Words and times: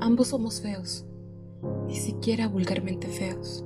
Ambos 0.00 0.28
somos 0.28 0.60
feos, 0.60 1.04
ni 1.86 1.96
siquiera 1.96 2.46
vulgarmente 2.46 3.08
feos. 3.08 3.64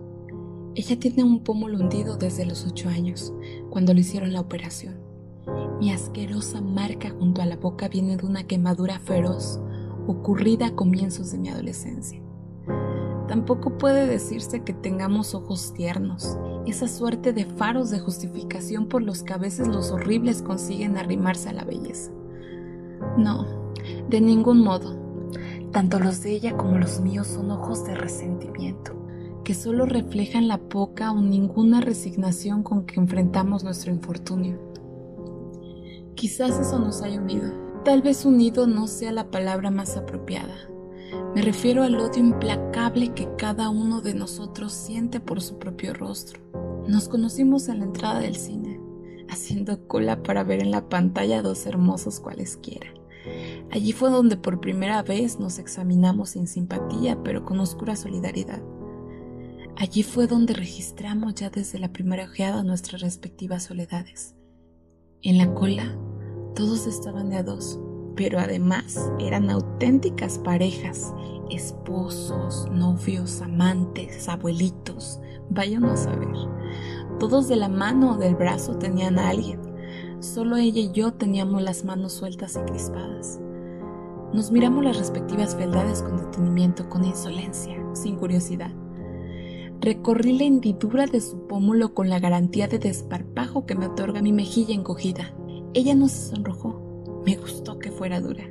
Ella 0.74 0.98
tiene 0.98 1.24
un 1.24 1.44
pómulo 1.44 1.78
hundido 1.78 2.16
desde 2.16 2.46
los 2.46 2.66
ocho 2.66 2.88
años, 2.88 3.34
cuando 3.68 3.92
le 3.92 4.00
hicieron 4.00 4.32
la 4.32 4.40
operación. 4.40 4.96
Mi 5.78 5.92
asquerosa 5.92 6.62
marca 6.62 7.10
junto 7.10 7.42
a 7.42 7.46
la 7.46 7.56
boca 7.56 7.88
viene 7.88 8.16
de 8.16 8.24
una 8.24 8.46
quemadura 8.46 8.98
feroz 9.00 9.60
ocurrida 10.06 10.68
a 10.68 10.74
comienzos 10.74 11.32
de 11.32 11.38
mi 11.38 11.50
adolescencia. 11.50 12.22
Tampoco 13.28 13.76
puede 13.76 14.06
decirse 14.06 14.62
que 14.62 14.72
tengamos 14.72 15.34
ojos 15.34 15.74
tiernos, 15.74 16.38
esa 16.66 16.88
suerte 16.88 17.32
de 17.32 17.44
faros 17.44 17.90
de 17.90 18.00
justificación 18.00 18.86
por 18.86 19.02
los 19.02 19.22
que 19.22 19.34
a 19.34 19.38
veces 19.38 19.68
los 19.68 19.90
horribles 19.90 20.40
consiguen 20.40 20.96
arrimarse 20.96 21.50
a 21.50 21.52
la 21.52 21.64
belleza. 21.64 22.10
No, 23.18 23.46
de 24.08 24.20
ningún 24.20 24.62
modo. 24.62 25.01
Tanto 25.72 25.98
los 25.98 26.22
de 26.22 26.32
ella 26.32 26.56
como 26.56 26.78
los 26.78 27.00
míos 27.00 27.26
son 27.26 27.50
ojos 27.50 27.84
de 27.84 27.94
resentimiento, 27.94 28.92
que 29.44 29.54
solo 29.54 29.86
reflejan 29.86 30.48
la 30.48 30.58
poca 30.58 31.12
o 31.12 31.20
ninguna 31.20 31.80
resignación 31.80 32.62
con 32.62 32.84
que 32.84 33.00
enfrentamos 33.00 33.64
nuestro 33.64 33.90
infortunio. 33.92 34.58
Quizás 36.14 36.58
eso 36.58 36.78
nos 36.78 37.02
haya 37.02 37.20
unido. 37.20 37.50
Tal 37.84 38.02
vez 38.02 38.24
unido 38.24 38.66
no 38.66 38.86
sea 38.86 39.12
la 39.12 39.30
palabra 39.30 39.70
más 39.70 39.96
apropiada, 39.96 40.54
me 41.34 41.42
refiero 41.42 41.82
al 41.82 41.98
odio 41.98 42.20
implacable 42.20 43.12
que 43.14 43.28
cada 43.36 43.70
uno 43.70 44.00
de 44.00 44.14
nosotros 44.14 44.72
siente 44.72 45.20
por 45.20 45.40
su 45.40 45.58
propio 45.58 45.94
rostro. 45.94 46.40
Nos 46.86 47.08
conocimos 47.08 47.68
en 47.68 47.78
la 47.78 47.84
entrada 47.86 48.20
del 48.20 48.36
cine, 48.36 48.80
haciendo 49.28 49.86
cola 49.86 50.22
para 50.22 50.44
ver 50.44 50.60
en 50.60 50.70
la 50.70 50.88
pantalla 50.88 51.42
dos 51.42 51.66
hermosos 51.66 52.20
cualesquiera. 52.20 52.88
Allí 53.72 53.92
fue 53.92 54.10
donde 54.10 54.36
por 54.36 54.60
primera 54.60 55.02
vez 55.02 55.40
nos 55.40 55.58
examinamos 55.58 56.30
sin 56.30 56.46
simpatía, 56.46 57.22
pero 57.24 57.46
con 57.46 57.58
oscura 57.58 57.96
solidaridad. 57.96 58.62
Allí 59.78 60.02
fue 60.02 60.26
donde 60.26 60.52
registramos 60.52 61.34
ya 61.36 61.48
desde 61.48 61.78
la 61.78 61.90
primera 61.90 62.24
ojeada 62.24 62.62
nuestras 62.62 63.00
respectivas 63.00 63.62
soledades. 63.62 64.34
En 65.22 65.38
la 65.38 65.54
cola, 65.54 65.96
todos 66.54 66.86
estaban 66.86 67.30
de 67.30 67.36
a 67.36 67.42
dos, 67.42 67.80
pero 68.14 68.38
además 68.38 69.10
eran 69.18 69.48
auténticas 69.48 70.38
parejas, 70.38 71.14
esposos, 71.50 72.68
novios, 72.70 73.40
amantes, 73.40 74.28
abuelitos, 74.28 75.18
vayan 75.48 75.84
a 75.84 75.96
saber. 75.96 76.28
Todos 77.18 77.48
de 77.48 77.56
la 77.56 77.70
mano 77.70 78.12
o 78.12 78.16
del 78.18 78.34
brazo 78.34 78.76
tenían 78.76 79.18
a 79.18 79.30
alguien. 79.30 79.60
Solo 80.20 80.58
ella 80.58 80.80
y 80.80 80.92
yo 80.92 81.14
teníamos 81.14 81.62
las 81.62 81.86
manos 81.86 82.12
sueltas 82.12 82.56
y 82.56 82.70
crispadas. 82.70 83.41
Nos 84.32 84.50
miramos 84.50 84.82
las 84.82 84.96
respectivas 84.96 85.54
fealdades 85.54 86.00
con 86.00 86.16
detenimiento, 86.16 86.88
con 86.88 87.04
insolencia, 87.04 87.76
sin 87.92 88.16
curiosidad. 88.16 88.70
Recorrí 89.78 90.38
la 90.38 90.44
hendidura 90.44 91.06
de 91.06 91.20
su 91.20 91.46
pómulo 91.46 91.92
con 91.92 92.08
la 92.08 92.18
garantía 92.18 92.66
de 92.66 92.78
desparpajo 92.78 93.66
que 93.66 93.74
me 93.74 93.88
otorga 93.88 94.22
mi 94.22 94.32
mejilla 94.32 94.74
encogida. 94.74 95.34
Ella 95.74 95.94
no 95.94 96.08
se 96.08 96.30
sonrojó, 96.30 97.22
me 97.26 97.36
gustó 97.36 97.78
que 97.78 97.90
fuera 97.90 98.22
dura, 98.22 98.44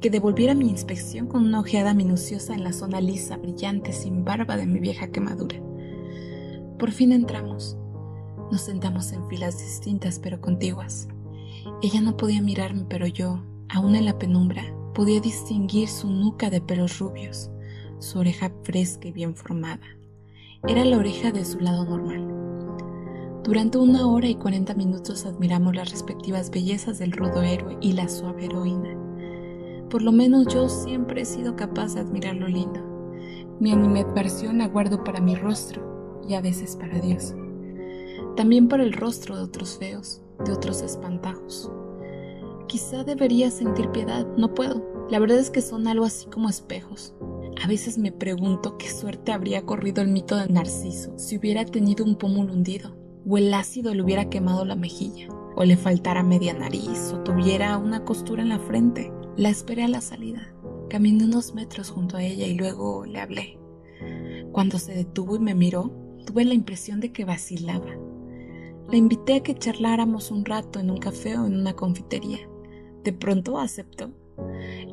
que 0.00 0.08
devolviera 0.08 0.54
mi 0.54 0.68
inspección 0.68 1.26
con 1.26 1.44
una 1.44 1.58
ojeada 1.58 1.94
minuciosa 1.94 2.54
en 2.54 2.62
la 2.62 2.72
zona 2.72 3.00
lisa, 3.00 3.36
brillante, 3.36 3.92
sin 3.92 4.24
barba 4.24 4.56
de 4.56 4.66
mi 4.66 4.78
vieja 4.78 5.08
quemadura. 5.08 5.56
Por 6.78 6.92
fin 6.92 7.10
entramos. 7.10 7.76
Nos 8.52 8.60
sentamos 8.60 9.10
en 9.12 9.26
filas 9.28 9.58
distintas 9.58 10.20
pero 10.20 10.40
contiguas. 10.40 11.08
Ella 11.82 12.00
no 12.00 12.16
podía 12.16 12.40
mirarme, 12.40 12.84
pero 12.88 13.08
yo, 13.08 13.42
aún 13.68 13.96
en 13.96 14.04
la 14.04 14.18
penumbra, 14.18 14.64
podía 14.94 15.20
distinguir 15.20 15.88
su 15.88 16.08
nuca 16.08 16.50
de 16.50 16.60
pelos 16.60 16.98
rubios, 16.98 17.50
su 17.98 18.20
oreja 18.20 18.50
fresca 18.62 19.08
y 19.08 19.12
bien 19.12 19.34
formada. 19.34 19.86
Era 20.66 20.84
la 20.84 20.98
oreja 20.98 21.32
de 21.32 21.44
su 21.44 21.58
lado 21.60 21.84
normal. 21.84 22.34
Durante 23.42 23.76
una 23.76 24.06
hora 24.06 24.28
y 24.28 24.36
cuarenta 24.36 24.72
minutos 24.72 25.26
admiramos 25.26 25.74
las 25.74 25.90
respectivas 25.90 26.50
bellezas 26.50 26.98
del 26.98 27.12
rudo 27.12 27.42
héroe 27.42 27.76
y 27.80 27.92
la 27.92 28.08
suave 28.08 28.46
heroína. 28.46 28.96
Por 29.90 30.00
lo 30.00 30.12
menos 30.12 30.46
yo 30.46 30.68
siempre 30.68 31.22
he 31.22 31.24
sido 31.26 31.54
capaz 31.54 31.94
de 31.94 32.00
admirar 32.00 32.36
lo 32.36 32.48
lindo. 32.48 32.80
Mi 33.60 33.72
animadversión 33.72 34.58
la 34.58 34.68
guardo 34.68 35.04
para 35.04 35.20
mi 35.20 35.34
rostro 35.34 36.22
y 36.26 36.34
a 36.34 36.40
veces 36.40 36.76
para 36.76 36.98
Dios. 37.00 37.34
También 38.36 38.68
para 38.68 38.82
el 38.82 38.92
rostro 38.92 39.36
de 39.36 39.42
otros 39.42 39.76
feos, 39.76 40.22
de 40.44 40.52
otros 40.52 40.80
espantajos. 40.82 41.70
Quizá 42.74 43.04
debería 43.04 43.52
sentir 43.52 43.88
piedad, 43.92 44.26
no 44.36 44.52
puedo. 44.52 45.06
La 45.08 45.20
verdad 45.20 45.38
es 45.38 45.48
que 45.48 45.62
son 45.62 45.86
algo 45.86 46.04
así 46.04 46.26
como 46.26 46.48
espejos. 46.48 47.14
A 47.62 47.68
veces 47.68 47.98
me 47.98 48.10
pregunto 48.10 48.78
qué 48.78 48.90
suerte 48.90 49.30
habría 49.30 49.64
corrido 49.64 50.02
el 50.02 50.08
mito 50.08 50.36
de 50.36 50.48
Narciso 50.48 51.16
si 51.16 51.38
hubiera 51.38 51.64
tenido 51.64 52.04
un 52.04 52.16
pómulo 52.16 52.52
hundido 52.52 52.96
o 53.24 53.38
el 53.38 53.54
ácido 53.54 53.94
le 53.94 54.02
hubiera 54.02 54.28
quemado 54.28 54.64
la 54.64 54.74
mejilla, 54.74 55.28
o 55.54 55.62
le 55.62 55.76
faltara 55.76 56.24
media 56.24 56.52
nariz, 56.52 57.12
o 57.12 57.20
tuviera 57.22 57.78
una 57.78 58.04
costura 58.04 58.42
en 58.42 58.48
la 58.48 58.58
frente. 58.58 59.12
La 59.36 59.50
esperé 59.50 59.84
a 59.84 59.88
la 59.88 60.00
salida. 60.00 60.52
Caminé 60.90 61.26
unos 61.26 61.54
metros 61.54 61.90
junto 61.90 62.16
a 62.16 62.24
ella 62.24 62.44
y 62.44 62.54
luego 62.54 63.06
le 63.06 63.20
hablé. 63.20 63.56
Cuando 64.50 64.80
se 64.80 64.94
detuvo 64.94 65.36
y 65.36 65.38
me 65.38 65.54
miró, 65.54 65.92
tuve 66.26 66.44
la 66.44 66.54
impresión 66.54 66.98
de 66.98 67.12
que 67.12 67.24
vacilaba. 67.24 67.96
Le 68.90 68.96
invité 68.96 69.36
a 69.36 69.42
que 69.44 69.54
charláramos 69.54 70.32
un 70.32 70.44
rato 70.44 70.80
en 70.80 70.90
un 70.90 70.98
café 70.98 71.38
o 71.38 71.46
en 71.46 71.54
una 71.54 71.74
confitería. 71.74 72.48
De 73.04 73.12
pronto 73.12 73.58
aceptó. 73.58 74.10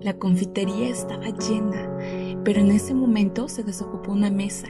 La 0.02 0.18
confitería 0.18 0.90
estaba 0.90 1.30
llena, 1.30 1.98
pero 2.44 2.60
en 2.60 2.70
ese 2.72 2.94
momento 2.94 3.48
se 3.48 3.64
desocupó 3.64 4.12
una 4.12 4.30
mesa. 4.30 4.68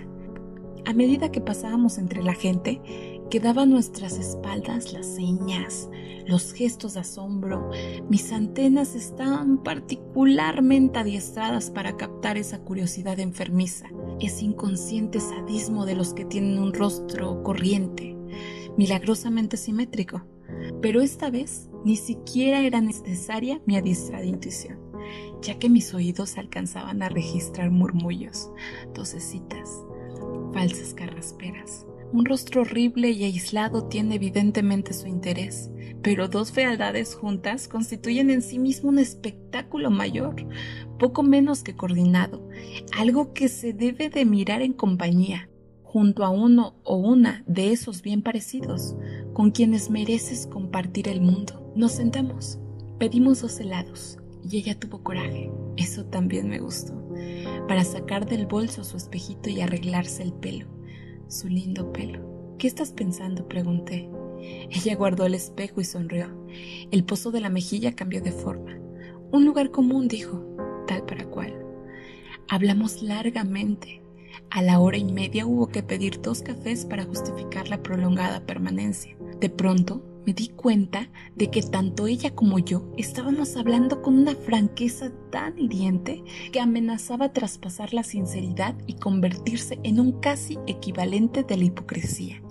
A 0.86 0.94
medida 0.94 1.32
que 1.32 1.42
pasábamos 1.42 1.98
entre 1.98 2.24
la 2.24 2.34
gente, 2.34 2.82
Quedaban 3.32 3.70
nuestras 3.70 4.18
espaldas 4.18 4.92
las 4.92 5.06
señas, 5.06 5.90
los 6.28 6.52
gestos 6.52 6.96
de 6.96 7.00
asombro. 7.00 7.70
Mis 8.10 8.30
antenas 8.34 8.94
estaban 8.94 9.64
particularmente 9.64 11.00
adiestradas 11.00 11.72
para 11.72 11.96
captar 11.96 12.38
esa 12.38 12.60
curiosidad 12.60 13.22
enfermiza, 13.22 13.88
ese 14.20 14.44
inconsciente 14.44 15.22
sadismo 15.22 15.86
de 15.86 15.96
los 15.96 16.14
que 16.14 16.26
tienen 16.26 16.60
un 16.60 16.74
rostro 16.74 17.42
corriente, 17.42 18.18
milagrosamente 18.76 19.56
simétrico. 19.56 20.26
Pero 20.82 21.00
esta 21.00 21.30
vez 21.30 21.70
ni 21.84 21.96
siquiera 21.96 22.62
era 22.62 22.82
necesaria 22.82 23.62
mi 23.66 23.78
adiestrada 23.78 24.26
intuición, 24.26 24.80
ya 25.42 25.58
que 25.60 25.70
mis 25.70 25.94
oídos 25.94 26.38
alcanzaban 26.38 27.02
a 27.04 27.10
registrar 27.10 27.72
murmullos, 27.72 28.52
tosecitas, 28.94 29.70
falsas 30.54 30.94
carrasperas 30.94 31.86
un 32.14 32.26
rostro 32.26 32.62
horrible 32.62 33.12
y 33.12 33.24
aislado 33.24 33.86
tiene 33.86 34.16
evidentemente 34.16 34.94
su 34.94 35.08
interés, 35.08 35.70
pero 36.02 36.28
dos 36.28 36.52
fealdades 36.52 37.16
juntas 37.16 37.68
constituyen 37.68 38.30
en 38.30 38.42
sí 38.42 38.60
mismo 38.60 38.90
un 38.90 39.00
espectáculo 39.00 39.90
mayor, 39.90 40.36
poco 41.00 41.24
menos 41.24 41.64
que 41.64 41.76
coordinado, 41.76 42.48
algo 42.98 43.34
que 43.34 43.48
se 43.48 43.74
debe 43.74 44.10
de 44.10 44.26
mirar 44.26 44.62
en 44.62 44.74
compañía, 44.74 45.50
junto 45.84 46.26
a 46.26 46.30
uno 46.30 46.76
o 46.84 46.98
una 46.98 47.44
de 47.48 47.72
esos 47.72 48.02
bien 48.02 48.22
parecidos, 48.22 48.96
con 49.34 49.52
quienes 49.52 49.90
mereces 49.90 50.48
compartir 50.48 51.08
el 51.08 51.22
mundo. 51.22 51.61
Nos 51.76 51.94
sentamos, 51.94 52.60
pedimos 53.00 53.42
dos 53.42 53.60
helados, 53.60 54.18
y 54.44 54.58
ella 54.58 54.80
tuvo 54.80 55.04
coraje, 55.04 55.52
eso 55.78 56.06
también 56.06 56.50
me 56.50 56.60
gustó, 56.60 56.94
para 57.68 57.84
sacar 57.84 58.26
del 58.26 58.46
bolso 58.46 58.84
su 58.84 58.98
espejito 58.98 59.50
y 59.50 59.62
arreglarse 59.62 60.24
el 60.24 60.34
pelo 60.34 60.68
su 61.32 61.48
lindo 61.48 61.92
pelo. 61.94 62.56
¿Qué 62.58 62.68
estás 62.68 62.92
pensando? 62.92 63.48
pregunté. 63.48 64.10
Ella 64.70 64.96
guardó 64.96 65.26
el 65.26 65.34
espejo 65.34 65.82
y 65.82 65.86
sonrió. 65.86 66.28
El 66.92 67.06
pozo 67.06 67.32
de 67.32 67.40
la 67.40 67.50
mejilla 67.50 67.96
cambió 67.96 68.22
de 68.22 68.32
forma. 68.32 68.78
Un 69.32 69.46
lugar 69.46 69.72
común, 69.72 70.08
dijo, 70.08 70.46
tal 70.88 71.06
para 71.06 71.26
cual. 71.26 71.54
Hablamos 72.50 73.02
largamente. 73.02 74.02
A 74.50 74.62
la 74.62 74.80
hora 74.80 74.98
y 74.98 75.06
media 75.06 75.46
hubo 75.46 75.68
que 75.68 75.84
pedir 75.84 76.22
dos 76.22 76.42
cafés 76.42 76.86
para 76.86 77.06
justificar 77.06 77.70
la 77.70 77.82
prolongada 77.82 78.46
permanencia. 78.46 79.16
De 79.40 79.50
pronto, 79.50 80.04
me 80.26 80.34
di 80.34 80.50
cuenta 80.50 81.10
de 81.36 81.50
que 81.50 81.62
tanto 81.62 82.08
ella 82.08 82.36
como 82.36 82.60
yo 82.60 82.92
estábamos 82.98 83.56
hablando 83.58 84.02
con 84.02 84.18
una 84.18 84.36
franqueza 84.36 85.12
tan 85.32 85.58
hiriente 85.58 86.24
que 86.52 86.60
amenazaba 86.60 87.34
traspasar 87.34 87.94
la 87.94 88.04
sinceridad 88.04 88.76
y 88.88 88.96
convertirse 88.96 89.80
en 89.84 90.00
un 90.00 90.20
casi 90.20 90.60
equivalente 90.68 91.44
de 91.44 91.58
la 91.58 91.64
hipocresía. 91.64 92.42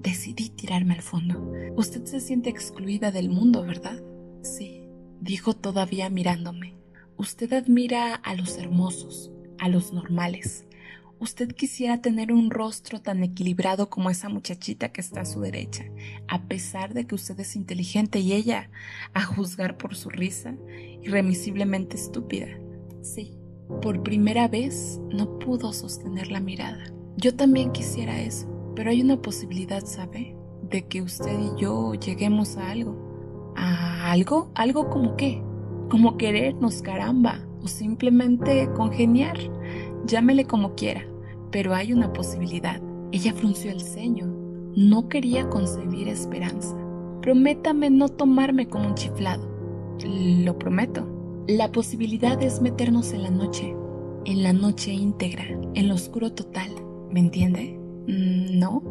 Decidí 0.00 0.48
tirarme 0.50 0.94
al 0.94 1.02
fondo. 1.02 1.52
Usted 1.76 2.04
se 2.04 2.20
siente 2.20 2.50
excluida 2.50 3.10
del 3.10 3.28
mundo, 3.28 3.64
¿verdad? 3.64 4.02
Sí, 4.42 4.88
dijo 5.20 5.54
todavía 5.54 6.08
mirándome. 6.08 6.76
Usted 7.16 7.52
admira 7.52 8.14
a 8.14 8.34
los 8.34 8.56
hermosos, 8.58 9.32
a 9.58 9.68
los 9.68 9.92
normales, 9.92 10.67
usted 11.20 11.52
quisiera 11.52 12.00
tener 12.00 12.32
un 12.32 12.50
rostro 12.50 13.00
tan 13.00 13.22
equilibrado 13.22 13.90
como 13.90 14.10
esa 14.10 14.28
muchachita 14.28 14.90
que 14.90 15.00
está 15.00 15.22
a 15.22 15.26
su 15.26 15.40
derecha, 15.40 15.84
a 16.28 16.42
pesar 16.42 16.94
de 16.94 17.06
que 17.06 17.14
usted 17.14 17.38
es 17.40 17.56
inteligente 17.56 18.20
y 18.20 18.32
ella, 18.32 18.70
a 19.14 19.24
juzgar 19.24 19.76
por 19.76 19.96
su 19.96 20.10
risa, 20.10 20.54
irremisiblemente 21.02 21.96
estúpida. 21.96 22.48
Sí, 23.02 23.38
por 23.82 24.02
primera 24.02 24.48
vez 24.48 25.00
no 25.10 25.38
pudo 25.38 25.72
sostener 25.72 26.30
la 26.30 26.40
mirada. 26.40 26.84
Yo 27.16 27.34
también 27.34 27.72
quisiera 27.72 28.20
eso, 28.20 28.48
pero 28.76 28.90
hay 28.90 29.02
una 29.02 29.20
posibilidad, 29.20 29.84
¿sabe? 29.84 30.36
De 30.70 30.86
que 30.86 31.02
usted 31.02 31.38
y 31.38 31.60
yo 31.60 31.94
lleguemos 31.94 32.56
a 32.56 32.70
algo. 32.70 33.54
¿A 33.56 34.12
algo? 34.12 34.52
¿Algo 34.54 34.88
como 34.88 35.16
qué? 35.16 35.42
Como 35.90 36.16
querernos, 36.16 36.82
caramba, 36.82 37.46
o 37.62 37.66
simplemente 37.66 38.68
congeniar. 38.76 39.36
Llámele 40.08 40.46
como 40.46 40.74
quiera, 40.74 41.04
pero 41.50 41.74
hay 41.74 41.92
una 41.92 42.10
posibilidad. 42.14 42.80
Ella 43.12 43.34
frunció 43.34 43.70
el 43.70 43.82
ceño. 43.82 44.26
No 44.74 45.06
quería 45.06 45.50
concebir 45.50 46.08
esperanza. 46.08 46.74
Prométame 47.20 47.90
no 47.90 48.08
tomarme 48.08 48.68
como 48.68 48.88
un 48.88 48.94
chiflado. 48.94 49.46
Lo 50.02 50.58
prometo. 50.58 51.06
La 51.46 51.72
posibilidad 51.72 52.42
es 52.42 52.62
meternos 52.62 53.12
en 53.12 53.22
la 53.22 53.30
noche, 53.30 53.76
en 54.24 54.42
la 54.42 54.54
noche 54.54 54.92
íntegra, 54.92 55.44
en 55.74 55.88
lo 55.88 55.94
oscuro 55.94 56.32
total. 56.32 56.70
¿Me 57.10 57.20
entiende? 57.20 57.78
Mm, 58.06 58.58
no. 58.58 58.82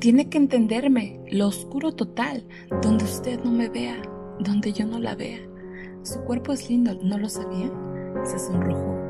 Tiene 0.00 0.28
que 0.28 0.38
entenderme, 0.38 1.20
lo 1.30 1.46
oscuro 1.46 1.92
total, 1.92 2.44
donde 2.82 3.04
usted 3.04 3.44
no 3.44 3.52
me 3.52 3.68
vea, 3.68 4.02
donde 4.40 4.72
yo 4.72 4.86
no 4.86 4.98
la 4.98 5.14
vea. 5.14 5.38
Su 6.02 6.18
cuerpo 6.22 6.52
es 6.52 6.68
lindo, 6.68 6.98
¿no 7.00 7.16
lo 7.16 7.28
sabía? 7.28 7.70
Se 8.24 8.40
sonrojó 8.40 9.07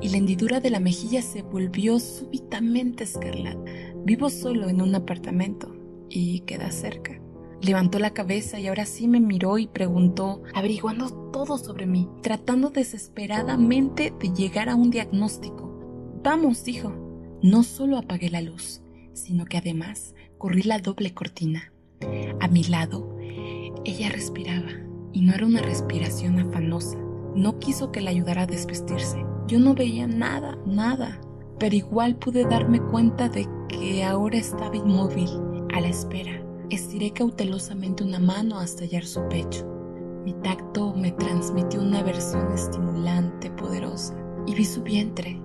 y 0.00 0.08
la 0.10 0.18
hendidura 0.18 0.60
de 0.60 0.70
la 0.70 0.80
mejilla 0.80 1.22
se 1.22 1.42
volvió 1.42 1.98
súbitamente 1.98 3.04
escarlata. 3.04 3.58
Vivo 4.04 4.30
solo 4.30 4.68
en 4.68 4.80
un 4.80 4.94
apartamento 4.94 5.74
y 6.08 6.40
queda 6.40 6.70
cerca. 6.70 7.20
Levantó 7.62 7.98
la 7.98 8.12
cabeza 8.12 8.60
y 8.60 8.66
ahora 8.66 8.84
sí 8.84 9.08
me 9.08 9.20
miró 9.20 9.58
y 9.58 9.66
preguntó, 9.66 10.42
averiguando 10.54 11.08
todo 11.30 11.58
sobre 11.58 11.86
mí, 11.86 12.08
tratando 12.22 12.70
desesperadamente 12.70 14.12
de 14.20 14.28
llegar 14.32 14.68
a 14.68 14.76
un 14.76 14.90
diagnóstico. 14.90 16.20
Vamos, 16.22 16.64
dijo. 16.64 16.92
No 17.42 17.62
solo 17.62 17.98
apagué 17.98 18.30
la 18.30 18.40
luz, 18.40 18.82
sino 19.12 19.44
que 19.44 19.58
además 19.58 20.14
corrí 20.38 20.62
la 20.62 20.78
doble 20.78 21.14
cortina. 21.14 21.72
A 22.40 22.48
mi 22.48 22.64
lado, 22.64 23.16
ella 23.84 24.08
respiraba, 24.10 24.70
y 25.12 25.22
no 25.22 25.32
era 25.32 25.46
una 25.46 25.62
respiración 25.62 26.38
afanosa. 26.38 26.98
No 27.34 27.58
quiso 27.58 27.92
que 27.92 28.00
la 28.00 28.10
ayudara 28.10 28.42
a 28.42 28.46
desvestirse. 28.46 29.24
Yo 29.46 29.58
no 29.60 29.74
veía 29.74 30.06
nada, 30.06 30.58
nada, 30.66 31.20
pero 31.58 31.74
igual 31.74 32.16
pude 32.16 32.44
darme 32.44 32.80
cuenta 32.80 33.28
de 33.28 33.48
que 33.68 34.04
ahora 34.04 34.38
estaba 34.38 34.76
inmóvil, 34.76 35.28
a 35.74 35.80
la 35.80 35.88
espera 35.88 36.46
Estiré 36.68 37.12
cautelosamente 37.12 38.02
una 38.02 38.18
mano 38.18 38.58
hasta 38.58 38.82
hallar 38.82 39.04
su 39.04 39.20
pecho. 39.28 39.64
Mi 40.24 40.32
tacto 40.42 40.92
me 40.96 41.12
transmitió 41.12 41.80
una 41.80 42.02
versión 42.02 42.50
estimulante, 42.52 43.52
poderosa, 43.52 44.16
y 44.48 44.54
vi 44.54 44.64
su 44.64 44.82
vientre, 44.82 45.40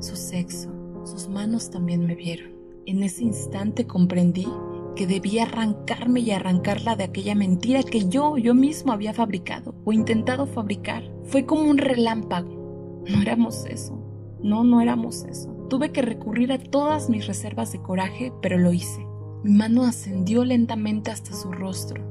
su 0.00 0.16
sexo, 0.16 0.70
sus 1.04 1.28
manos 1.28 1.70
también 1.70 2.04
me 2.04 2.16
vieron. 2.16 2.50
En 2.86 3.04
ese 3.04 3.22
instante 3.22 3.86
comprendí 3.86 4.48
que 4.96 5.06
debía 5.06 5.44
arrancarme 5.44 6.20
y 6.20 6.32
arrancarla 6.32 6.96
de 6.96 7.04
aquella 7.04 7.36
mentira 7.36 7.84
que 7.84 8.08
yo, 8.08 8.36
yo 8.36 8.52
mismo 8.52 8.92
había 8.92 9.14
fabricado 9.14 9.76
o 9.84 9.92
intentado 9.92 10.46
fabricar. 10.46 11.04
Fue 11.22 11.46
como 11.46 11.70
un 11.70 11.78
relámpago. 11.78 12.63
No 13.08 13.20
éramos 13.20 13.66
eso. 13.66 14.00
No, 14.42 14.64
no 14.64 14.80
éramos 14.80 15.24
eso. 15.24 15.50
Tuve 15.68 15.92
que 15.92 16.02
recurrir 16.02 16.52
a 16.52 16.58
todas 16.58 17.08
mis 17.08 17.26
reservas 17.26 17.72
de 17.72 17.80
coraje, 17.80 18.32
pero 18.42 18.58
lo 18.58 18.72
hice. 18.72 19.04
Mi 19.42 19.52
mano 19.52 19.84
ascendió 19.84 20.44
lentamente 20.44 21.10
hasta 21.10 21.32
su 21.34 21.52
rostro, 21.52 22.02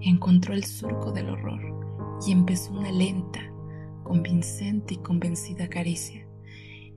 encontró 0.00 0.54
el 0.54 0.64
surco 0.64 1.10
del 1.10 1.30
horror 1.30 1.60
y 2.24 2.30
empezó 2.30 2.72
una 2.72 2.92
lenta, 2.92 3.40
convincente 4.04 4.94
y 4.94 4.98
convencida 4.98 5.68
caricia. 5.68 6.26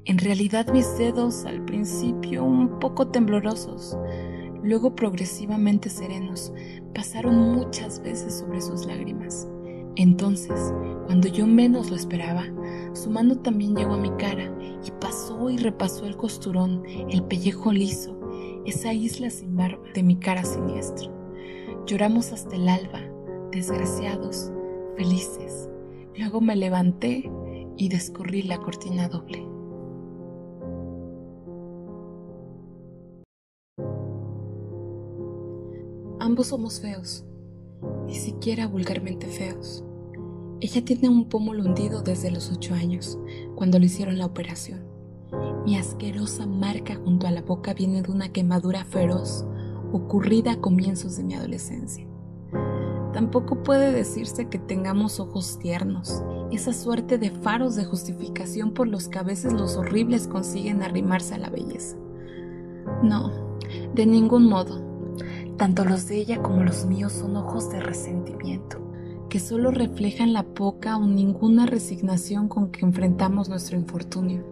En 0.05 0.17
realidad 0.17 0.71
mis 0.71 0.97
dedos 0.97 1.45
al 1.45 1.65
principio 1.65 2.43
un 2.43 2.79
poco 2.79 3.07
temblorosos, 3.07 3.97
luego 4.63 4.95
progresivamente 4.95 5.89
serenos, 5.89 6.53
pasaron 6.93 7.55
muchas 7.55 8.01
veces 8.01 8.39
sobre 8.39 8.61
sus 8.61 8.85
lágrimas. 8.85 9.47
Entonces, 9.95 10.73
cuando 11.05 11.27
yo 11.27 11.45
menos 11.45 11.89
lo 11.89 11.95
esperaba, 11.95 12.45
su 12.93 13.09
mano 13.09 13.37
también 13.37 13.75
llegó 13.75 13.95
a 13.95 13.97
mi 13.97 14.11
cara 14.11 14.53
y 14.85 14.91
pasó 14.99 15.49
y 15.49 15.57
repasó 15.57 16.05
el 16.05 16.15
costurón, 16.15 16.83
el 17.09 17.23
pellejo 17.23 17.71
liso, 17.73 18.17
esa 18.65 18.93
isla 18.93 19.29
sin 19.29 19.55
barba 19.55 19.83
de 19.93 20.03
mi 20.03 20.15
cara 20.15 20.43
siniestra. 20.43 21.11
Lloramos 21.85 22.31
hasta 22.31 22.55
el 22.55 22.69
alba, 22.69 23.01
desgraciados, 23.51 24.51
felices. 24.95 25.69
Luego 26.17 26.41
me 26.41 26.55
levanté 26.55 27.29
y 27.77 27.89
descorrí 27.89 28.43
la 28.43 28.59
cortina 28.59 29.09
doble. 29.09 29.45
Ambos 36.19 36.47
somos 36.47 36.79
feos, 36.79 37.25
ni 38.05 38.15
siquiera 38.15 38.67
vulgarmente 38.67 39.27
feos. 39.27 39.83
Ella 40.59 40.85
tiene 40.85 41.09
un 41.09 41.27
pómulo 41.27 41.63
hundido 41.63 42.01
desde 42.01 42.29
los 42.29 42.51
ocho 42.51 42.75
años, 42.75 43.17
cuando 43.55 43.79
le 43.79 43.87
hicieron 43.87 44.17
la 44.17 44.25
operación. 44.25 44.85
Mi 45.65 45.77
asquerosa 45.77 46.45
marca 46.45 46.95
junto 46.95 47.27
a 47.27 47.31
la 47.31 47.41
boca 47.41 47.73
viene 47.73 48.01
de 48.01 48.11
una 48.11 48.29
quemadura 48.29 48.85
feroz 48.85 49.45
ocurrida 49.91 50.53
a 50.53 50.61
comienzos 50.61 51.17
de 51.17 51.23
mi 51.23 51.33
adolescencia. 51.33 52.07
Tampoco 53.13 53.61
puede 53.63 53.91
decirse 53.91 54.47
que 54.49 54.57
tengamos 54.57 55.19
ojos 55.19 55.59
tiernos, 55.59 56.23
esa 56.51 56.73
suerte 56.73 57.17
de 57.17 57.31
faros 57.31 57.75
de 57.75 57.85
justificación 57.85 58.73
por 58.73 58.87
los 58.87 59.07
que 59.07 59.19
a 59.19 59.23
veces 59.23 59.53
los 59.53 59.77
horribles 59.77 60.27
consiguen 60.27 60.81
arrimarse 60.81 61.35
a 61.35 61.37
la 61.37 61.49
belleza. 61.49 61.97
No, 63.03 63.57
de 63.93 64.05
ningún 64.05 64.47
modo. 64.47 64.90
Tanto 65.61 65.85
los 65.85 66.07
de 66.07 66.17
ella 66.17 66.41
como 66.41 66.63
los 66.63 66.87
míos 66.87 67.11
son 67.13 67.37
ojos 67.37 67.69
de 67.69 67.79
resentimiento, 67.79 68.79
que 69.29 69.39
solo 69.39 69.69
reflejan 69.69 70.33
la 70.33 70.41
poca 70.41 70.97
o 70.97 71.05
ninguna 71.05 71.67
resignación 71.67 72.47
con 72.47 72.71
que 72.71 72.83
enfrentamos 72.83 73.47
nuestro 73.47 73.77
infortunio. 73.77 74.43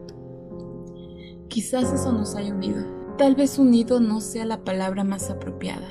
Quizás 1.48 1.92
eso 1.92 2.12
nos 2.12 2.36
haya 2.36 2.54
unido. 2.54 2.86
Tal 3.18 3.34
vez 3.34 3.58
unido 3.58 4.00
no 4.00 4.22
sea 4.22 4.46
la 4.46 4.64
palabra 4.64 5.04
más 5.04 5.32
apropiada. 5.32 5.90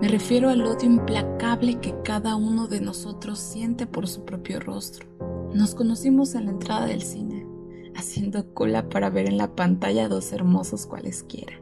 Me 0.00 0.08
refiero 0.08 0.48
al 0.48 0.62
odio 0.62 0.90
implacable 0.90 1.78
que 1.78 1.94
cada 2.02 2.34
uno 2.34 2.66
de 2.66 2.80
nosotros 2.80 3.38
siente 3.38 3.86
por 3.86 4.08
su 4.08 4.24
propio 4.24 4.58
rostro. 4.58 5.06
Nos 5.54 5.76
conocimos 5.76 6.34
en 6.34 6.46
la 6.46 6.50
entrada 6.50 6.86
del 6.86 7.02
cine, 7.02 7.46
haciendo 7.94 8.52
cola 8.54 8.88
para 8.88 9.08
ver 9.08 9.28
en 9.28 9.38
la 9.38 9.54
pantalla 9.54 10.08
dos 10.08 10.32
hermosos 10.32 10.86
cualesquiera. 10.86 11.61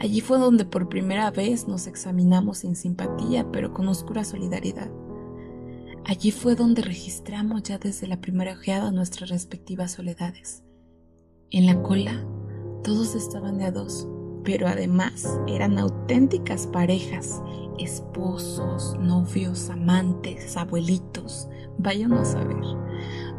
Allí 0.00 0.20
fue 0.20 0.38
donde 0.38 0.64
por 0.64 0.88
primera 0.88 1.30
vez 1.30 1.68
nos 1.68 1.86
examinamos 1.86 2.58
sin 2.58 2.76
simpatía, 2.76 3.50
pero 3.52 3.72
con 3.72 3.88
oscura 3.88 4.24
solidaridad. 4.24 4.90
Allí 6.04 6.30
fue 6.32 6.54
donde 6.54 6.82
registramos 6.82 7.62
ya 7.62 7.78
desde 7.78 8.06
la 8.06 8.20
primera 8.20 8.52
ojeada 8.52 8.90
nuestras 8.90 9.30
respectivas 9.30 9.92
soledades. 9.92 10.62
En 11.50 11.66
la 11.66 11.80
cola 11.82 12.26
todos 12.82 13.14
estaban 13.14 13.56
de 13.56 13.64
a 13.64 13.70
dos, 13.70 14.06
pero 14.44 14.68
además 14.68 15.40
eran 15.46 15.78
auténticas 15.78 16.66
parejas, 16.66 17.42
esposos, 17.78 18.94
novios, 19.00 19.70
amantes, 19.70 20.56
abuelitos, 20.58 21.48
vayan 21.78 22.12
a 22.12 22.24
saber. 22.26 22.62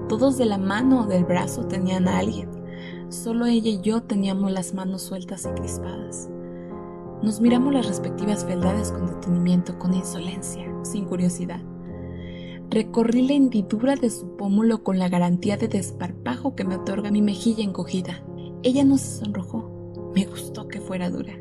Todos 0.10 0.38
de 0.38 0.46
la 0.46 0.58
mano 0.58 1.02
o 1.02 1.06
del 1.06 1.26
brazo 1.26 1.68
tenían 1.68 2.08
a 2.08 2.18
alguien. 2.18 2.50
Solo 3.10 3.46
ella 3.46 3.70
y 3.70 3.82
yo 3.82 4.02
teníamos 4.02 4.52
las 4.52 4.74
manos 4.74 5.04
sueltas 5.04 5.46
y 5.46 5.60
crispadas. 5.60 6.30
Nos 7.24 7.42
miramos 7.42 7.74
las 7.74 7.88
respectivas 7.88 8.46
fealdades 8.46 8.92
con 8.92 9.08
detenimiento, 9.08 9.80
con 9.80 9.94
insolencia, 9.94 10.66
sin 10.84 11.06
curiosidad. 11.06 11.62
Recorrí 12.70 13.28
la 13.28 13.34
hendidura 13.34 13.96
de 13.96 14.10
su 14.10 14.36
pómulo 14.36 14.84
con 14.84 15.00
la 15.00 15.08
garantía 15.08 15.56
de 15.56 15.68
desparpajo 15.68 16.56
que 16.56 16.66
me 16.66 16.76
otorga 16.76 17.12
mi 17.12 17.22
mejilla 17.22 17.64
encogida. 17.64 18.24
Ella 18.64 18.84
no 18.84 18.98
se 18.98 19.20
sonrojó. 19.24 19.72
Me 20.14 20.26
gustó 20.26 20.68
que 20.68 20.82
fuera 20.82 21.10
dura, 21.10 21.34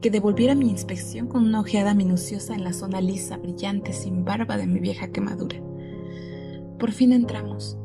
que 0.00 0.10
devolviera 0.10 0.54
mi 0.54 0.70
inspección 0.70 1.26
con 1.26 1.44
una 1.44 1.60
ojeada 1.60 1.94
minuciosa 1.94 2.54
en 2.54 2.64
la 2.64 2.72
zona 2.72 3.00
lisa, 3.00 3.36
brillante, 3.36 3.92
sin 3.92 4.24
barba 4.24 4.56
de 4.56 4.66
mi 4.66 4.80
vieja 4.80 5.08
quemadura. 5.08 5.60
Por 6.78 6.92
fin 6.92 7.12
entramos. 7.12 7.76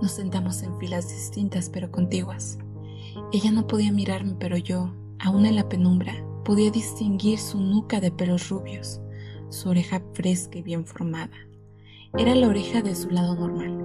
Nos 0.00 0.12
sentamos 0.12 0.62
en 0.62 0.78
filas 0.78 1.08
distintas 1.08 1.70
pero 1.70 1.90
contiguas. 1.90 2.58
Ella 3.32 3.50
no 3.50 3.66
podía 3.66 3.90
mirarme, 3.90 4.36
pero 4.38 4.56
yo, 4.56 4.92
aún 5.18 5.46
en 5.46 5.56
la 5.56 5.68
penumbra, 5.68 6.14
podía 6.48 6.70
distinguir 6.70 7.38
su 7.38 7.60
nuca 7.60 8.00
de 8.00 8.10
pelos 8.10 8.48
rubios, 8.48 9.02
su 9.50 9.68
oreja 9.68 10.00
fresca 10.14 10.56
y 10.56 10.62
bien 10.62 10.86
formada. 10.86 11.36
Era 12.16 12.34
la 12.34 12.48
oreja 12.48 12.80
de 12.80 12.94
su 12.94 13.10
lado 13.10 13.34
normal. 13.34 13.76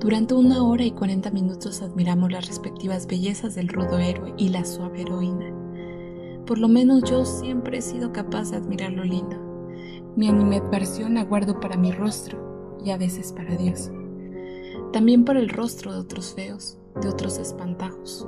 Durante 0.00 0.34
una 0.34 0.64
hora 0.64 0.82
y 0.82 0.90
cuarenta 0.90 1.30
minutos 1.30 1.80
admiramos 1.80 2.32
las 2.32 2.48
respectivas 2.48 3.06
bellezas 3.06 3.54
del 3.54 3.68
rudo 3.68 4.00
héroe 4.00 4.34
y 4.36 4.48
la 4.48 4.64
suave 4.64 5.02
heroína. 5.02 5.54
Por 6.44 6.58
lo 6.58 6.66
menos 6.66 7.04
yo 7.08 7.24
siempre 7.24 7.78
he 7.78 7.82
sido 7.82 8.12
capaz 8.12 8.50
de 8.50 8.56
admirar 8.56 8.90
lo 8.90 9.04
lindo. 9.04 9.36
Mi 10.16 10.26
animadversión 10.26 11.14
la 11.14 11.22
guardo 11.22 11.60
para 11.60 11.76
mi 11.76 11.92
rostro 11.92 12.80
y 12.84 12.90
a 12.90 12.96
veces 12.96 13.32
para 13.32 13.54
Dios. 13.54 13.92
también 14.92 15.24
por 15.24 15.36
el 15.36 15.48
rostro 15.48 15.92
de 15.92 16.00
otros 16.00 16.34
feos, 16.34 16.78
de 17.00 17.08
otros 17.08 17.38
espantajos. 17.38 18.26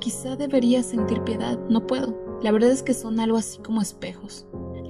Quizá 0.00 0.34
debería 0.34 0.82
sentir 0.82 1.22
piedad, 1.24 1.58
no 1.68 1.86
puedo. 1.86 2.40
La 2.42 2.52
verdad 2.52 2.70
es 2.70 2.82
que 2.82 2.94
son 2.94 3.20
algo 3.20 3.36
así 3.36 3.58
como 3.60 3.82
espejos. 3.82 4.46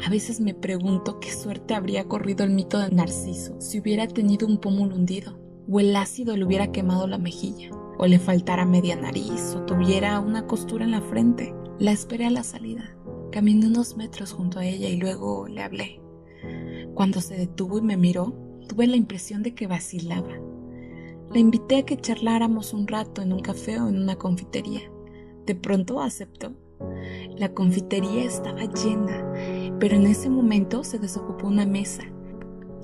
A 0.06 0.08
veces 0.08 0.40
me 0.40 0.54
pregunto 0.54 1.18
qué 1.18 1.32
suerte 1.32 1.74
habría 1.74 2.04
corrido 2.04 2.44
el 2.44 2.50
mito 2.50 2.78
de 2.78 2.90
Narciso 2.90 3.60
si 3.60 3.80
hubiera 3.80 4.06
tenido 4.06 4.46
un 4.46 4.58
pómulo 4.58 4.94
hundido, 4.94 5.36
o 5.68 5.80
el 5.80 5.96
ácido 5.96 6.36
le 6.36 6.44
hubiera 6.44 6.70
quemado 6.70 7.08
la 7.08 7.18
mejilla, 7.18 7.70
o 7.98 8.06
le 8.06 8.20
faltara 8.20 8.64
media 8.64 8.94
nariz, 8.94 9.54
o 9.56 9.64
tuviera 9.66 10.20
una 10.20 10.46
costura 10.46 10.84
en 10.84 10.92
la 10.92 11.02
frente. 11.02 11.54
La 11.80 11.90
esperé 11.90 12.26
a 12.26 12.30
la 12.30 12.44
salida. 12.44 12.96
Caminé 13.32 13.66
unos 13.66 13.96
metros 13.96 14.32
junto 14.32 14.60
a 14.60 14.64
ella 14.64 14.88
y 14.88 14.96
luego 14.96 15.48
le 15.48 15.62
hablé. 15.62 16.00
Cuando 16.94 17.20
se 17.20 17.36
detuvo 17.36 17.78
y 17.78 17.82
me 17.82 17.96
miró, 17.96 18.34
tuve 18.68 18.86
la 18.86 18.96
impresión 18.96 19.42
de 19.42 19.54
que 19.54 19.66
vacilaba. 19.66 20.38
La 21.32 21.38
invité 21.38 21.78
a 21.78 21.84
que 21.84 21.96
charláramos 21.96 22.72
un 22.72 22.86
rato 22.86 23.22
en 23.22 23.32
un 23.32 23.40
café 23.40 23.80
o 23.80 23.88
en 23.88 24.00
una 24.00 24.16
confitería. 24.16 24.89
De 25.50 25.56
pronto 25.56 26.00
aceptó. 26.00 26.52
La 27.36 27.52
confitería 27.52 28.22
estaba 28.22 28.66
llena, 28.66 29.32
pero 29.80 29.96
en 29.96 30.06
ese 30.06 30.30
momento 30.30 30.84
se 30.84 31.00
desocupó 31.00 31.48
una 31.48 31.66
mesa. 31.66 32.04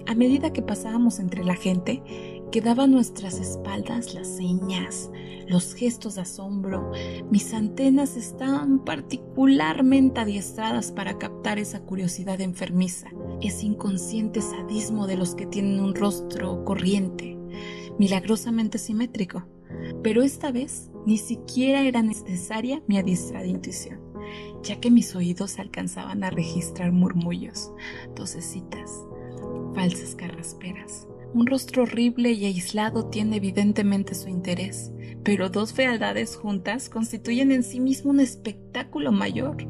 A 0.09 0.17
medida 0.17 0.53
que 0.53 0.63
pasábamos 0.63 1.21
entre 1.21 1.45
la 1.45 1.55
gente, 1.55 2.03
quedaban 2.51 2.91
nuestras 2.91 3.39
espaldas 3.39 4.15
las 4.15 4.27
señas, 4.27 5.13
los 5.47 5.75
gestos 5.75 6.17
de 6.17 6.23
asombro. 6.23 6.91
Mis 7.31 7.55
antenas 7.55 8.17
estaban 8.17 8.85
particularmente 8.85 10.23
adiestradas 10.23 10.91
para 10.91 11.19
captar 11.19 11.61
esa 11.61 11.83
curiosidad 11.83 12.41
enfermiza, 12.41 13.07
ese 13.43 13.67
inconsciente 13.67 14.43
sadismo 14.43 15.07
de 15.07 15.17
los 15.17 15.37
que 15.37 15.47
tienen 15.47 15.79
un 15.79 15.95
rostro 15.95 16.65
corriente, 16.65 17.39
milagrosamente 17.97 18.79
simétrico. 18.79 19.47
Pero 20.03 20.25
esta 20.25 20.51
vez 20.51 20.91
ni 21.07 21.19
siquiera 21.19 21.83
era 21.83 22.03
necesaria 22.03 22.83
mi 22.89 22.99
adiestrada 22.99 23.47
intuición, 23.47 24.01
ya 24.63 24.81
que 24.81 24.91
mis 24.91 25.15
oídos 25.15 25.59
alcanzaban 25.59 26.25
a 26.25 26.31
registrar 26.31 26.91
murmullos, 26.91 27.71
tosecitas, 28.15 28.91
falsas 29.75 30.17
carrasperas. 30.17 31.07
Un 31.33 31.47
rostro 31.47 31.85
horrible 31.85 32.33
y 32.33 32.47
aislado 32.47 33.07
tiene 33.07 33.37
evidentemente 33.37 34.15
su 34.15 34.29
interés, 34.29 34.91
pero 35.23 35.49
dos 35.49 35.73
fealdades 35.73 36.37
juntas 36.37 36.89
constituyen 36.89 37.53
en 37.53 37.63
sí 37.63 37.79
mismo 37.79 38.11
un 38.11 38.21
espectáculo 38.21 39.13
mayor, 39.13 39.69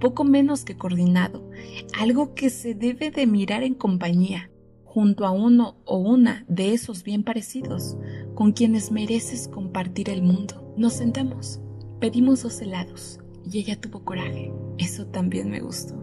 poco 0.00 0.24
menos 0.24 0.64
que 0.64 0.76
coordinado, 0.76 1.50
algo 1.98 2.34
que 2.34 2.50
se 2.50 2.74
debe 2.74 3.10
de 3.10 3.26
mirar 3.26 3.62
en 3.62 3.74
compañía, 3.74 4.50
junto 4.84 5.26
a 5.26 5.30
uno 5.30 5.78
o 5.84 5.96
una 5.96 6.44
de 6.48 6.74
esos 6.74 7.02
bien 7.02 7.24
parecidos, 7.24 7.96
con 8.34 8.52
quienes 8.52 8.92
mereces 8.92 9.48
compartir 9.48 10.10
el 10.10 10.22
mundo. 10.22 10.65
Nos 10.76 10.92
sentamos, 10.92 11.58
pedimos 12.00 12.42
dos 12.42 12.60
helados, 12.60 13.18
y 13.50 13.60
ella 13.60 13.80
tuvo 13.80 14.04
coraje, 14.04 14.52
eso 14.76 15.06
también 15.06 15.50
me 15.50 15.60
gustó, 15.60 15.94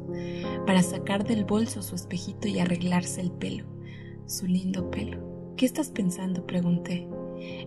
para 0.66 0.82
sacar 0.82 1.24
del 1.24 1.46
bolso 1.46 1.84
su 1.84 1.94
espejito 1.94 2.48
y 2.48 2.58
arreglarse 2.58 3.22
el 3.22 3.32
pelo, 3.32 3.66
su 4.26 4.48
lindo 4.48 4.90
pelo. 4.90 5.54
¿Qué 5.58 5.68
estás 5.68 5.92
pensando? 5.92 6.48
pregunté. 6.48 7.08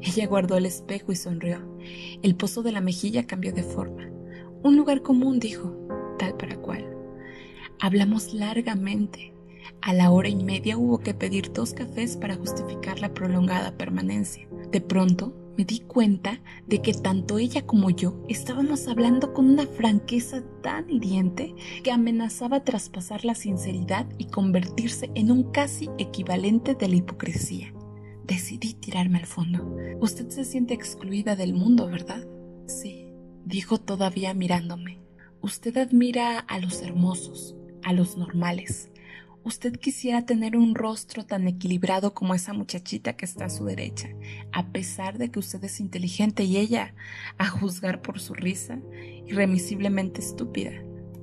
Ella 0.03 0.27
guardó 0.27 0.57
el 0.57 0.67
espejo 0.67 1.13
y 1.13 1.17
sonrió. 1.17 1.61
El 2.23 2.35
pozo 2.35 2.65
de 2.65 2.73
la 2.73 2.81
mejilla 2.81 3.25
cambió 3.25 3.53
de 3.53 3.63
forma. 3.63 4.11
Un 4.65 4.77
lugar 4.77 5.03
común, 5.03 5.39
dijo, 5.39 5.77
tal 6.19 6.37
para 6.37 6.57
cual. 6.57 6.91
Hablamos 7.79 8.35
largamente, 8.35 9.33
a 9.81 9.93
la 9.93 10.11
hora 10.11 10.29
y 10.29 10.35
media 10.35 10.77
hubo 10.77 10.99
que 10.99 11.15
pedir 11.15 11.53
dos 11.53 11.73
cafés 11.73 12.17
para 12.17 12.35
justificar 12.35 12.99
la 12.99 13.15
prolongada 13.15 13.77
permanencia. 13.77 14.49
De 14.73 14.81
pronto 14.81 15.46
me 15.57 15.65
di 15.65 15.81
cuenta 15.81 16.41
de 16.67 16.83
que 16.83 16.93
tanto 16.93 17.39
ella 17.39 17.67
como 17.67 17.91
yo 17.91 18.23
estábamos 18.29 18.89
hablando 18.89 19.33
con 19.33 19.49
una 19.49 19.67
franqueza 19.67 20.43
tan 20.63 20.91
hiriente 20.91 21.55
que 21.83 21.93
amenazaba 21.93 22.65
traspasar 22.65 23.25
la 23.25 23.35
sinceridad 23.35 24.07
y 24.19 24.27
convertirse 24.27 25.11
en 25.15 25.31
un 25.31 25.51
casi 25.53 25.89
equivalente 25.99 26.75
de 26.75 26.89
la 26.89 26.97
hipocresía. 26.97 27.73
Decidí 28.25 28.75
tirarme 28.75 29.19
al 29.19 29.27
fondo. 29.27 29.77
Usted 30.01 30.29
se 30.29 30.45
siente 30.45 30.75
excluida 30.75 31.37
del 31.37 31.55
mundo, 31.55 31.87
¿verdad? 31.87 32.27
Sí, 32.67 33.13
dijo 33.45 33.79
todavía 33.79 34.35
mirándome. 34.35 35.01
Usted 35.41 35.77
admira 35.79 36.41
a 36.41 36.59
los 36.59 36.83
hermosos, 36.83 37.55
a 37.85 37.93
los 37.93 38.17
normales, 38.17 38.91
usted 39.47 39.77
quisiera 39.77 40.27
tener 40.27 40.57
un 40.57 40.75
rostro 40.75 41.25
tan 41.25 41.47
equilibrado 41.47 42.15
como 42.15 42.35
esa 42.35 42.53
muchachita 42.53 43.13
que 43.13 43.25
está 43.25 43.45
a 43.45 43.51
su 43.51 43.65
derecha, 43.65 44.09
a 44.53 44.67
pesar 44.73 45.19
de 45.19 45.31
que 45.31 45.39
usted 45.39 45.63
es 45.63 45.79
inteligente 45.79 46.43
y 46.43 46.57
ella, 46.57 46.95
a 47.39 47.47
juzgar 47.47 48.03
por 48.03 48.19
su 48.19 48.35
risa, 48.35 48.81
irremisiblemente 49.25 50.21
estúpida. 50.21 50.73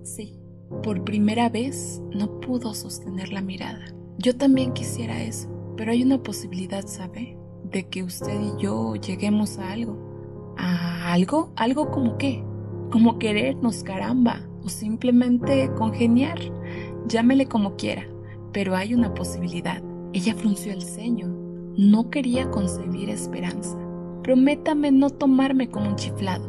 Sí, 0.04 0.38
por 0.84 1.04
primera 1.04 1.50
vez 1.50 2.02
no 2.16 2.40
pudo 2.40 2.74
sostener 2.74 3.34
la 3.34 3.42
mirada. 3.42 3.94
Yo 4.18 4.38
también 4.38 4.72
quisiera 4.72 5.22
eso, 5.22 5.50
pero 5.76 5.92
hay 5.92 6.02
una 6.02 6.24
posibilidad, 6.24 6.88
¿sabe? 6.88 7.38
De 7.66 7.90
que 7.90 8.04
usted 8.04 8.40
y 8.40 8.62
yo 8.62 8.96
lleguemos 8.96 9.58
a 9.58 9.74
algo. 9.74 10.56
¿A 10.58 11.12
algo? 11.12 11.52
¿Algo 11.58 11.92
como 11.92 12.18
qué? 12.18 12.42
Como 12.90 13.20
querernos, 13.20 13.84
caramba, 13.84 14.48
o 14.64 14.70
simplemente 14.70 15.70
congeniar. 15.76 16.40
Llámele 17.06 17.48
como 17.48 17.76
quiera 17.76 18.13
pero 18.54 18.76
hay 18.76 18.94
una 18.94 19.14
posibilidad. 19.14 19.82
Ella 20.14 20.36
frunció 20.36 20.72
el 20.72 20.84
ceño. 20.84 21.28
No 21.76 22.10
quería 22.10 22.50
concebir 22.52 23.10
esperanza. 23.10 23.76
Prométame 24.22 24.92
no 24.92 25.10
tomarme 25.10 25.70
como 25.70 25.90
un 25.90 25.96
chiflado. 25.96 26.48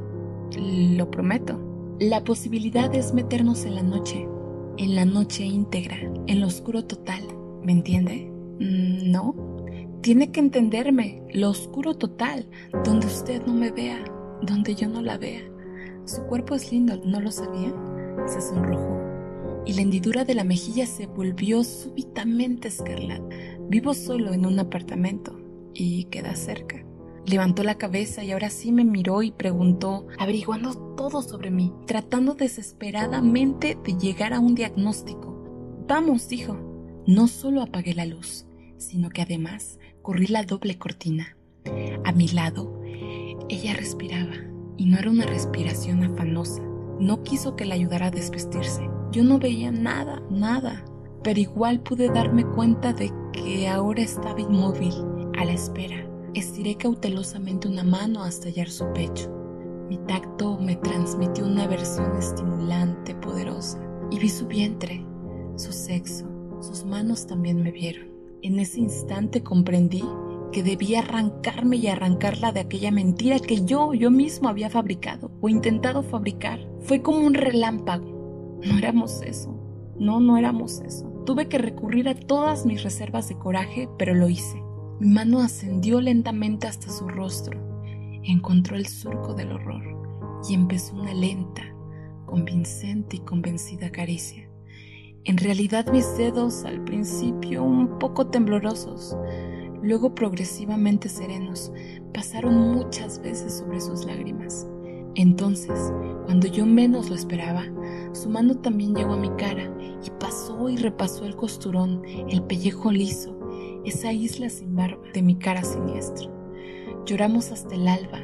Lo 0.57 1.11
prometo. 1.11 1.59
La 1.99 2.23
posibilidad 2.23 2.95
es 2.95 3.15
meternos 3.15 3.65
en 3.65 3.77
la 3.77 3.83
noche, 3.83 4.29
en 4.77 4.95
la 4.95 5.05
noche 5.05 5.45
íntegra, 5.45 5.97
en 6.27 6.41
lo 6.41 6.47
oscuro 6.47 6.85
total. 6.85 7.23
¿Me 7.63 7.73
entiende? 7.73 8.31
Mm, 8.61 9.11
no. 9.11 9.35
Tiene 10.03 10.31
que 10.31 10.41
entenderme, 10.41 11.23
lo 11.33 11.49
oscuro 11.49 11.95
total, 11.95 12.47
donde 12.85 13.07
usted 13.07 13.47
no 13.47 13.55
me 13.55 13.71
vea, 13.71 14.05
donde 14.43 14.75
yo 14.75 14.89
no 14.89 15.01
la 15.01 15.17
vea. 15.17 15.41
Su 16.05 16.23
cuerpo 16.25 16.55
es 16.55 16.71
lindo, 16.71 17.01
¿no 17.05 17.21
lo 17.21 17.31
sabía? 17.31 17.73
Se 18.27 18.43
sonrojó 18.43 19.04
y 19.67 19.75
la 19.75 19.83
hendidura 19.83 20.25
de 20.25 20.35
la 20.35 20.45
mejilla 20.45 20.87
se 20.87 21.07
volvió 21.07 21.65
súbitamente 21.65 22.69
escarlata. 22.69 23.37
Vivo 23.69 23.95
solo 23.95 24.33
en 24.33 24.47
un 24.47 24.59
apartamento 24.59 25.39
y 25.73 26.05
queda 26.05 26.37
cerca. 26.37 26.85
Levantó 27.27 27.63
la 27.63 27.77
cabeza 27.77 28.23
y 28.23 28.33
ahora 28.33 28.51
sí 28.51 28.71
me 28.71 28.85
miró 28.85 29.23
y 29.23 29.33
preguntó, 29.33 30.07
averiguando 30.19 30.75
todo 30.95 31.23
sobre 31.23 31.51
mí, 31.51 31.73
tratando 31.87 32.35
desesperadamente 32.35 33.79
de 33.83 33.97
llegar 33.97 34.35
a 34.35 34.41
un 34.41 34.55
diagnóstico. 34.55 35.85
Vamos, 35.89 36.29
dijo. 36.29 36.59
No 37.07 37.29
solo 37.29 37.61
apagué 37.61 37.93
la 37.93 38.07
luz, 38.07 38.47
sino 38.79 39.11
que 39.11 39.21
además 39.21 39.79
corrí 40.01 40.27
la 40.27 40.43
doble 40.43 40.79
cortina. 40.79 41.37
A 42.05 42.13
mi 42.13 42.29
lado, 42.29 42.81
ella 43.49 43.75
respiraba, 43.75 44.35
y 44.79 44.87
no 44.87 44.99
era 44.99 45.11
una 45.11 45.27
respiración 45.27 46.03
afanosa. 46.03 46.63
No 46.99 47.23
quiso 47.23 47.57
que 47.57 47.67
la 47.67 47.75
ayudara 47.75 48.07
a 48.07 48.11
desvestirse. 48.11 48.89
Yo 49.15 49.23
no 49.23 49.39
veía 49.39 49.71
nada, 49.71 50.21
nada, 50.29 50.85
pero 51.23 51.39
igual 51.39 51.79
pude 51.79 52.09
darme 52.09 52.45
cuenta 52.45 52.93
de 52.93 53.13
que 53.33 53.69
ahora 53.69 54.03
estaba 54.03 54.41
inmóvil, 54.41 54.93
a 55.39 55.45
la 55.45 55.53
espera. 55.53 56.05
Estiré 56.35 56.75
cautelosamente 56.75 57.69
una 57.69 57.85
mano 57.85 58.25
hasta 58.25 58.49
hallar 58.49 58.69
su 58.69 58.93
pecho. 58.93 59.31
Mi 59.89 59.99
tacto 59.99 60.59
me 60.59 60.75
transmitió 60.75 61.47
una 61.47 61.69
versión 61.69 62.17
estimulante, 62.17 63.15
poderosa, 63.15 63.79
y 64.11 64.19
vi 64.19 64.29
su 64.29 64.49
vientre, 64.49 65.07
su 65.55 65.71
sexo, 65.71 66.27
sus 66.61 66.85
manos 66.85 67.25
también 67.29 67.63
me 67.63 67.71
vieron. 67.71 68.09
En 68.43 68.59
ese 68.59 68.81
instante 68.81 69.45
comprendí 69.45 70.03
que 70.51 70.65
debía 70.65 70.99
arrancarme 70.99 71.77
y 71.77 71.87
arrancarla 71.87 72.51
de 72.51 72.59
aquella 72.59 72.91
mentira 72.91 73.39
que 73.39 73.65
yo, 73.65 73.95
yo 73.95 74.11
mismo 74.11 74.49
había 74.49 74.71
fabricado 74.71 75.31
o 75.41 75.49
intentado 75.49 76.03
fabricar. 76.03 76.59
Fue 76.81 77.01
como 77.01 77.25
un 77.25 77.35
relámpago 77.35 78.14
no 78.65 78.79
éramos 78.79 79.23
eso. 79.23 79.61
No, 79.99 80.21
no 80.21 80.37
éramos 80.37 80.81
eso. 80.81 81.07
Tuve 81.25 81.49
que 81.49 81.59
recurrir 81.59 82.09
a 82.09 82.15
todas 82.15 82.67
mis 82.67 82.83
reservas 82.83 83.29
de 83.29 83.39
coraje, 83.39 83.89
pero 83.99 84.15
lo 84.15 84.29
hice. 84.29 84.61
Mi 85.01 85.09
mano 85.09 85.41
ascendió 85.41 86.01
lentamente 86.01 86.67
hasta 86.67 86.91
su 86.91 87.09
rostro. 87.09 87.61
Encontró 88.23 88.77
el 88.77 88.87
surco 88.87 89.35
del 89.35 89.53
horror 89.53 89.83
y 90.49 90.55
empezó 90.55 90.95
una 90.95 91.15
lenta, 91.15 91.63
convincente 92.27 93.17
y 93.17 93.21
convencida 93.21 93.91
caricia. 93.91 94.49
En 95.25 95.39
realidad 95.39 95.87
mis 95.91 96.17
dedos 96.17 96.65
al 96.65 96.85
principio 96.85 97.63
un 97.63 97.99
poco 97.99 98.27
temblorosos, 98.27 99.17
luego 99.83 100.15
progresivamente 100.15 101.09
serenos, 101.09 101.73
pasaron 102.13 102.73
muchas 102.73 103.23
veces 103.23 103.55
sobre 103.55 103.81
sus 103.81 104.05
lágrimas. 104.05 104.67
Entonces, 105.17 105.93
cuando 106.25 106.49
yo 106.49 106.67
menos 106.67 107.09
lo 107.09 107.15
esperaba, 107.15 107.65
su 108.13 108.29
mano 108.29 108.57
también 108.57 108.95
llegó 108.95 109.15
a 109.15 109.19
mi 109.19 109.31
cara 109.31 109.73
y 110.05 110.11
pasó 110.19 110.69
y 110.69 110.77
repasó 110.77 111.25
el 111.25 111.37
costurón, 111.37 112.03
el 112.29 112.43
pellejo 112.43 112.91
liso, 112.91 113.39
esa 113.85 114.13
isla 114.13 114.49
sin 114.49 114.75
barba 114.75 115.03
de 115.13 115.23
mi 115.23 115.37
cara 115.37 115.63
siniestra. 115.63 116.29
Lloramos 117.07 117.53
hasta 117.53 117.75
el 117.75 117.87
alba, 117.87 118.21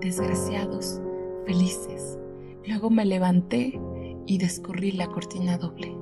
desgraciados, 0.00 1.00
felices. 1.46 2.18
Luego 2.66 2.90
me 2.90 3.04
levanté 3.04 3.80
y 4.26 4.38
descorrí 4.38 4.92
la 4.92 5.06
cortina 5.06 5.56
doble. 5.56 5.94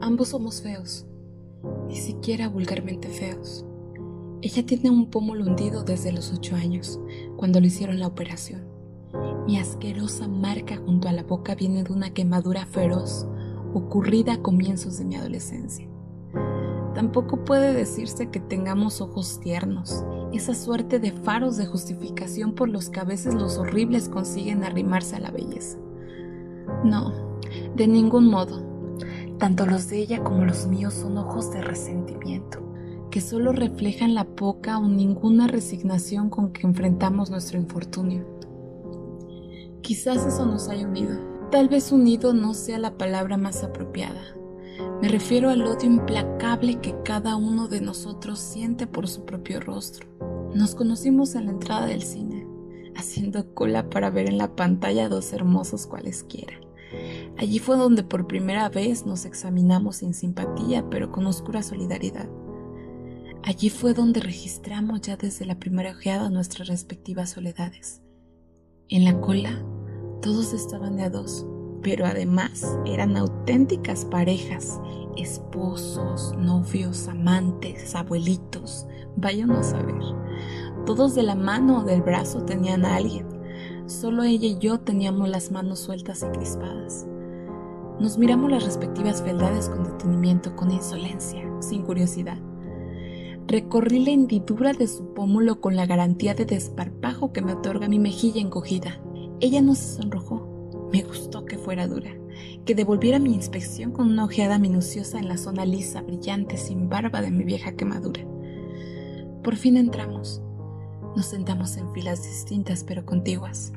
Ambos 0.00 0.28
somos 0.28 0.62
feos, 0.62 1.06
ni 1.86 1.96
siquiera 1.96 2.48
vulgarmente 2.48 3.08
feos. 3.08 3.64
Ella 4.42 4.66
tiene 4.66 4.90
un 4.90 5.10
pómulo 5.10 5.44
hundido 5.44 5.82
desde 5.82 6.12
los 6.12 6.32
ocho 6.32 6.56
años, 6.56 7.00
cuando 7.36 7.60
le 7.60 7.68
hicieron 7.68 7.98
la 7.98 8.06
operación. 8.06 8.66
Mi 9.46 9.58
asquerosa 9.58 10.28
marca 10.28 10.76
junto 10.76 11.08
a 11.08 11.12
la 11.12 11.22
boca 11.22 11.54
viene 11.54 11.84
de 11.84 11.92
una 11.92 12.10
quemadura 12.10 12.66
feroz 12.66 13.26
ocurrida 13.72 14.34
a 14.34 14.42
comienzos 14.42 14.98
de 14.98 15.04
mi 15.04 15.16
adolescencia. 15.16 15.88
Tampoco 16.94 17.44
puede 17.44 17.74
decirse 17.74 18.30
que 18.30 18.40
tengamos 18.40 19.00
ojos 19.00 19.38
tiernos, 19.40 20.04
esa 20.32 20.54
suerte 20.54 20.98
de 20.98 21.12
faros 21.12 21.56
de 21.56 21.66
justificación 21.66 22.54
por 22.54 22.68
los 22.68 22.88
que 22.88 23.00
a 23.00 23.04
veces 23.04 23.34
los 23.34 23.58
horribles 23.58 24.08
consiguen 24.08 24.64
arrimarse 24.64 25.16
a 25.16 25.20
la 25.20 25.30
belleza. 25.30 25.78
No, 26.84 27.12
de 27.76 27.86
ningún 27.86 28.26
modo. 28.26 28.65
Tanto 29.38 29.66
los 29.66 29.88
de 29.88 29.98
ella 29.98 30.24
como 30.24 30.44
los 30.44 30.66
míos 30.66 30.94
son 30.94 31.18
ojos 31.18 31.50
de 31.50 31.60
resentimiento, 31.60 32.62
que 33.10 33.20
solo 33.20 33.52
reflejan 33.52 34.14
la 34.14 34.24
poca 34.24 34.78
o 34.78 34.88
ninguna 34.88 35.46
resignación 35.46 36.30
con 36.30 36.52
que 36.52 36.66
enfrentamos 36.66 37.30
nuestro 37.30 37.58
infortunio. 37.58 38.24
Quizás 39.82 40.24
eso 40.24 40.46
nos 40.46 40.68
haya 40.68 40.88
unido. 40.88 41.20
Tal 41.50 41.68
vez 41.68 41.92
unido 41.92 42.32
no 42.32 42.54
sea 42.54 42.78
la 42.78 42.96
palabra 42.96 43.36
más 43.36 43.62
apropiada. 43.62 44.22
Me 45.02 45.08
refiero 45.08 45.50
al 45.50 45.62
odio 45.62 45.86
implacable 45.86 46.80
que 46.80 46.94
cada 47.04 47.36
uno 47.36 47.68
de 47.68 47.82
nosotros 47.82 48.38
siente 48.38 48.86
por 48.86 49.06
su 49.06 49.26
propio 49.26 49.60
rostro. 49.60 50.08
Nos 50.54 50.74
conocimos 50.74 51.34
en 51.34 51.44
la 51.44 51.52
entrada 51.52 51.86
del 51.86 52.02
cine, 52.02 52.46
haciendo 52.96 53.54
cola 53.54 53.90
para 53.90 54.08
ver 54.08 54.28
en 54.28 54.38
la 54.38 54.56
pantalla 54.56 55.10
dos 55.10 55.34
hermosos 55.34 55.86
cualesquiera. 55.86 56.65
Allí 57.38 57.58
fue 57.58 57.76
donde 57.76 58.02
por 58.02 58.26
primera 58.26 58.68
vez 58.70 59.04
nos 59.04 59.26
examinamos 59.26 59.96
sin 59.96 60.14
simpatía, 60.14 60.88
pero 60.88 61.12
con 61.12 61.26
oscura 61.26 61.62
solidaridad. 61.62 62.28
Allí 63.42 63.68
fue 63.68 63.92
donde 63.92 64.20
registramos 64.20 65.02
ya 65.02 65.16
desde 65.16 65.44
la 65.44 65.58
primera 65.58 65.90
ojeada 65.90 66.30
nuestras 66.30 66.68
respectivas 66.68 67.30
soledades. 67.30 68.00
En 68.88 69.04
la 69.04 69.20
cola, 69.20 69.62
todos 70.22 70.54
estaban 70.54 70.96
de 70.96 71.04
a 71.04 71.10
dos, 71.10 71.46
pero 71.82 72.06
además 72.06 72.78
eran 72.86 73.16
auténticas 73.16 74.06
parejas, 74.06 74.80
esposos, 75.16 76.34
novios, 76.38 77.06
amantes, 77.06 77.94
abuelitos, 77.94 78.86
vayan 79.16 79.50
a 79.50 79.62
saber. 79.62 80.02
Todos 80.86 81.14
de 81.14 81.22
la 81.22 81.34
mano 81.34 81.80
o 81.80 81.84
del 81.84 82.00
brazo 82.00 82.44
tenían 82.44 82.86
a 82.86 82.96
alguien. 82.96 83.26
Solo 83.86 84.22
ella 84.22 84.46
y 84.46 84.58
yo 84.58 84.80
teníamos 84.80 85.28
las 85.28 85.50
manos 85.50 85.80
sueltas 85.80 86.22
y 86.22 86.36
crispadas. 86.36 87.06
Nos 87.98 88.18
miramos 88.18 88.50
las 88.50 88.62
respectivas 88.62 89.22
fealdades 89.22 89.70
con 89.70 89.84
detenimiento, 89.84 90.54
con 90.54 90.70
insolencia, 90.70 91.42
sin 91.60 91.82
curiosidad. 91.82 92.36
Recorrí 93.46 94.04
la 94.04 94.10
hendidura 94.10 94.74
de 94.74 94.86
su 94.86 95.14
pómulo 95.14 95.62
con 95.62 95.76
la 95.76 95.86
garantía 95.86 96.34
de 96.34 96.44
desparpajo 96.44 97.32
que 97.32 97.40
me 97.40 97.54
otorga 97.54 97.88
mi 97.88 97.98
mejilla 97.98 98.42
encogida. 98.42 99.00
Ella 99.40 99.62
no 99.62 99.74
se 99.74 99.96
sonrojó, 99.96 100.88
me 100.92 101.04
gustó 101.04 101.46
que 101.46 101.56
fuera 101.56 101.86
dura, 101.86 102.10
que 102.66 102.74
devolviera 102.74 103.18
mi 103.18 103.32
inspección 103.32 103.92
con 103.92 104.08
una 104.10 104.24
ojeada 104.24 104.58
minuciosa 104.58 105.18
en 105.18 105.28
la 105.28 105.38
zona 105.38 105.64
lisa, 105.64 106.02
brillante, 106.02 106.58
sin 106.58 106.90
barba 106.90 107.22
de 107.22 107.30
mi 107.30 107.44
vieja 107.44 107.76
quemadura. 107.76 108.26
Por 109.42 109.56
fin 109.56 109.78
entramos. 109.78 110.42
Nos 111.16 111.24
sentamos 111.24 111.78
en 111.78 111.90
filas 111.94 112.24
distintas 112.24 112.84
pero 112.84 113.06
contiguas. 113.06 113.72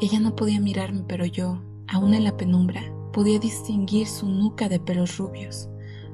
Ella 0.00 0.20
no 0.20 0.36
podía 0.36 0.60
mirarme, 0.60 1.02
pero 1.08 1.24
yo, 1.24 1.60
aún 1.88 2.14
en 2.14 2.22
la 2.22 2.36
penumbra, 2.36 2.82
podía 3.12 3.38
distinguir 3.38 4.06
su 4.06 4.28
nuca 4.28 4.68
de 4.68 4.80
pelos 4.80 5.18
rubios, 5.18 5.68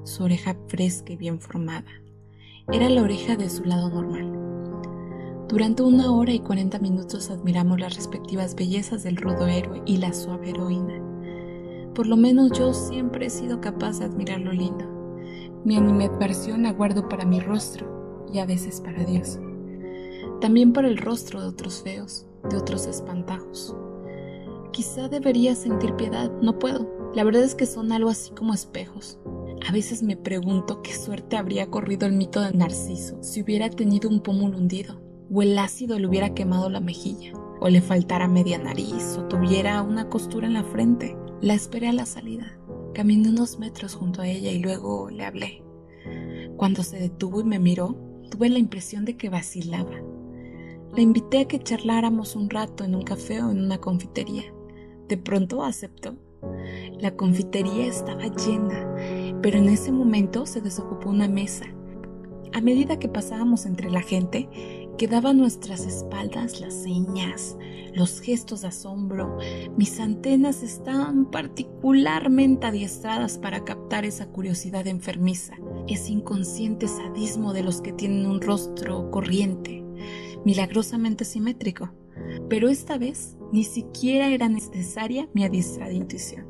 su 0.05 0.25
oreja 0.25 0.57
fresca 0.69 1.13
y 1.13 1.17
bien 1.17 1.41
formada. 1.41 1.91
Era 2.73 2.89
la 2.89 3.03
oreja 3.03 3.37
de 3.37 3.49
su 3.49 3.65
lado 3.65 3.91
normal. 3.91 4.33
Durante 5.49 5.83
una 5.83 6.11
hora 6.11 6.33
y 6.33 6.41
cuarenta 6.41 6.81
minutos 6.81 7.31
admiramos 7.31 7.79
las 7.79 7.95
respectivas 7.95 8.57
bellezas 8.57 9.05
del 9.05 9.17
rudo 9.17 9.47
héroe 9.47 9.83
y 9.87 9.99
la 9.99 10.13
suave 10.13 10.51
heroína. 10.51 11.01
Por 11.95 12.09
lo 12.09 12.17
menos 12.17 12.51
yo 12.59 12.75
siempre 12.75 13.27
he 13.27 13.31
sido 13.31 13.61
capaz 13.61 14.01
de 14.01 14.07
admirar 14.07 14.41
lo 14.41 14.53
lindo. 14.53 14.85
Mi 15.65 15.77
animadversión 15.77 16.65
la 16.65 16.73
guardo 16.73 17.09
para 17.09 17.25
mi 17.25 17.41
rostro 17.41 18.27
y 18.33 18.41
a 18.41 18.47
veces 18.47 18.81
para 18.81 19.05
Dios. 19.05 19.39
También 20.41 20.73
para 20.73 20.89
el 20.89 20.99
rostro 20.99 21.41
de 21.41 21.49
otros 21.49 21.83
feos, 21.83 22.27
de 22.51 22.57
otros 22.57 22.87
espantajos. 22.87 23.75
Quizá 24.77 25.09
debería 25.09 25.55
sentir 25.55 25.95
piedad, 25.97 26.31
no 26.43 26.59
puedo. 26.59 27.11
La 27.15 27.25
verdad 27.25 27.43
es 27.45 27.55
que 27.55 27.65
son 27.65 27.93
algo 27.93 28.11
así 28.11 28.33
como 28.33 28.53
espejos. 28.53 29.19
A 29.67 29.73
veces 29.73 30.03
me 30.03 30.19
pregunto 30.19 30.83
qué 30.83 30.95
suerte 30.95 31.39
habría 31.39 31.71
corrido 31.71 32.07
el 32.07 32.13
mito 32.13 32.43
de 32.43 32.53
Narciso 32.53 33.23
si 33.23 33.41
hubiera 33.41 33.71
tenido 33.71 34.11
un 34.11 34.21
pómulo 34.21 34.59
hundido 34.59 35.01
o 35.33 35.41
el 35.41 35.59
ácido 35.59 35.99
le 35.99 36.07
hubiera 36.07 36.35
quemado 36.35 36.69
la 36.69 36.81
mejilla, 36.81 37.33
o 37.59 37.71
le 37.71 37.81
faltara 37.81 38.29
media 38.29 38.59
nariz, 38.59 39.17
o 39.17 39.25
tuviera 39.25 39.81
una 39.81 40.11
costura 40.11 40.47
en 40.47 40.53
la 40.53 40.63
frente. 40.63 41.17
La 41.41 41.55
esperé 41.55 41.89
a 41.89 41.95
la 41.95 42.05
salida. 42.05 42.59
Caminé 42.93 43.31
unos 43.31 43.59
metros 43.59 43.95
junto 43.95 44.21
a 44.21 44.29
ella 44.29 44.51
y 44.51 44.59
luego 44.59 45.09
le 45.09 45.25
hablé. 45.25 45.63
Cuando 46.59 46.83
se 46.83 46.99
detuvo 46.99 47.41
y 47.41 47.45
me 47.45 47.59
miró, 47.59 47.97
tuve 48.31 48.51
la 48.51 48.59
impresión 48.59 49.07
de 49.07 49.17
que 49.17 49.31
vacilaba. 49.31 50.03
La 50.95 51.01
invité 51.01 51.41
a 51.41 51.49
que 51.49 51.61
charláramos 51.61 52.37
un 52.37 52.51
rato 52.51 52.85
en 52.85 52.95
un 52.95 53.05
café 53.05 53.43
o 53.43 53.51
en 53.51 53.65
una 53.65 53.79
confitería. 53.79 54.45
De 55.09 55.17
pronto 55.17 55.63
aceptó. 55.63 56.17
La 57.01 57.17
confitería 57.17 57.87
estaba 57.87 58.27
llena, 58.27 58.95
pero 59.43 59.59
en 59.59 59.69
ese 59.69 59.93
momento 59.93 60.47
se 60.47 60.61
desocupó 60.61 61.11
una 61.11 61.29
mesa. 61.29 61.67
A 62.53 62.61
medida 62.61 62.99
que 62.99 63.09
pasábamos 63.09 63.67
entre 63.67 63.91
la 63.91 64.01
gente, 64.01 64.49
Quedaba 64.99 65.31
a 65.31 65.35
nuestras 65.35 65.85
espaldas 65.85 66.59
las 66.59 66.73
señas, 66.73 67.59
los 67.93 68.19
gestos 68.23 68.63
de 68.63 68.69
asombro. 68.69 69.37
Mis 69.77 70.01
antenas 70.01 70.63
estaban 70.63 71.31
particularmente 71.31 72.67
adiestradas 72.67 73.37
para 73.37 73.63
captar 73.63 74.07
esa 74.07 74.29
curiosidad 74.29 74.87
enfermiza, 74.87 75.55
ese 75.87 76.13
inconsciente 76.13 76.89
sadismo 76.89 77.53
de 77.53 77.63
los 77.63 77.83
que 77.83 77.93
tienen 77.93 78.25
un 78.25 78.41
rostro 78.41 79.11
corriente, 79.11 79.85
milagrosamente 80.47 81.27
simétrico. 81.27 81.91
Pero 82.49 82.71
esta 82.71 82.97
vez 82.97 83.36
ni 83.53 83.65
siquiera 83.65 84.29
era 84.29 84.49
necesaria 84.49 85.29
mi 85.33 85.45
adiestrada 85.45 85.93
intuición, 85.93 86.47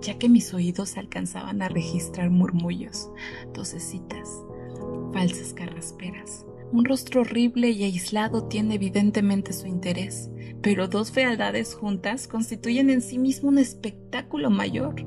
ya 0.00 0.18
que 0.18 0.28
mis 0.28 0.52
oídos 0.54 0.96
alcanzaban 0.96 1.62
a 1.62 1.68
registrar 1.68 2.30
murmullos, 2.30 3.10
tosecitas, 3.52 4.28
falsas 5.12 5.52
carrasperas 5.52 6.44
un 6.72 6.84
rostro 6.84 7.22
horrible 7.22 7.70
y 7.70 7.84
aislado 7.84 8.44
tiene 8.44 8.74
evidentemente 8.74 9.52
su 9.52 9.66
interés, 9.66 10.30
pero 10.60 10.88
dos 10.88 11.10
fealdades 11.10 11.74
juntas 11.74 12.28
constituyen 12.28 12.90
en 12.90 13.00
sí 13.00 13.18
mismo 13.18 13.48
un 13.48 13.58
espectáculo 13.58 14.50
mayor, 14.50 15.06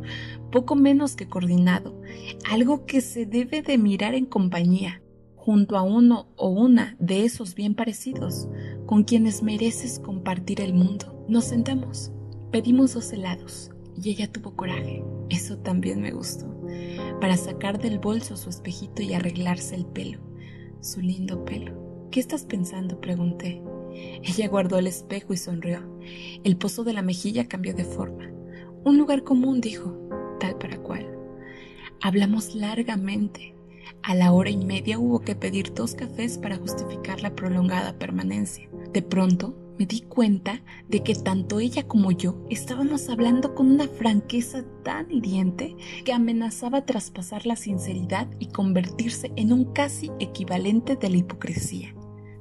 poco 0.52 0.76
menos 0.76 1.16
que 1.16 1.28
coordinado, 1.28 2.02
algo 2.50 2.86
que 2.86 3.02
se 3.02 3.26
debe 3.26 3.62
de 3.62 3.78
mirar 3.78 4.16
en 4.16 4.26
compañía, 4.26 5.04
junto 5.36 5.78
a 5.78 5.84
uno 5.84 6.30
o 6.36 6.50
una 6.50 6.96
de 7.00 7.26
esos 7.26 7.54
bien 7.54 7.76
parecidos, 7.76 8.48
con 8.86 9.04
quienes 9.04 9.44
mereces 9.44 10.00
compartir 10.00 10.62
el 10.62 10.74
mundo. 10.74 11.21
Nos 11.32 11.46
sentamos, 11.46 12.12
pedimos 12.52 12.94
dos 12.94 13.14
helados, 13.14 13.72
y 13.96 14.10
ella 14.10 14.30
tuvo 14.30 14.54
coraje, 14.54 15.02
eso 15.30 15.58
también 15.58 16.02
me 16.02 16.12
gustó, 16.12 16.46
para 17.22 17.38
sacar 17.38 17.80
del 17.80 18.00
bolso 18.00 18.36
su 18.36 18.50
espejito 18.50 19.02
y 19.02 19.14
arreglarse 19.14 19.76
el 19.76 19.86
pelo 19.86 20.20
su 20.82 21.00
lindo 21.00 21.46
pelo. 21.46 22.10
¿Qué 22.12 22.20
estás 22.20 22.44
pensando? 22.44 23.00
pregunté. 23.00 23.64
Ella 23.94 24.50
guardó 24.50 24.78
el 24.78 24.88
espejo 24.88 25.32
y 25.32 25.38
sonrió. 25.38 25.80
El 26.44 26.58
pozo 26.58 26.84
de 26.84 26.92
la 26.92 27.02
mejilla 27.02 27.48
cambió 27.48 27.74
de 27.74 27.86
forma. 27.86 28.30
Un 28.84 28.98
lugar 28.98 29.24
común, 29.24 29.62
dijo, 29.62 29.98
tal 30.38 30.58
para 30.58 30.80
cual. 30.80 31.18
Hablamos 32.02 32.56
largamente. 32.56 33.56
A 34.04 34.16
la 34.16 34.34
hora 34.34 34.50
y 34.50 34.58
media 34.58 35.00
hubo 35.00 35.22
que 35.22 35.36
pedir 35.36 35.74
dos 35.74 35.96
cafés 35.96 36.38
para 36.38 36.58
justificar 36.58 37.22
la 37.22 37.36
prolongada 37.36 37.98
permanencia. 37.98 38.70
De 38.92 39.02
pronto, 39.02 39.56
me 39.82 39.88
di 39.88 40.02
cuenta 40.02 40.62
de 40.90 41.02
que 41.02 41.16
tanto 41.16 41.60
ella 41.60 41.88
como 41.88 42.12
yo 42.12 42.46
estábamos 42.52 43.10
hablando 43.10 43.56
con 43.56 43.72
una 43.72 43.88
franqueza 43.88 44.64
tan 44.84 45.12
hiriente 45.12 45.76
que 46.06 46.14
amenazaba 46.14 46.86
traspasar 46.86 47.48
la 47.48 47.56
sinceridad 47.56 48.28
y 48.38 48.50
convertirse 48.50 49.32
en 49.38 49.52
un 49.52 49.74
casi 49.74 50.12
equivalente 50.20 50.98
de 50.98 51.10
la 51.10 51.18
hipocresía. 51.18 51.96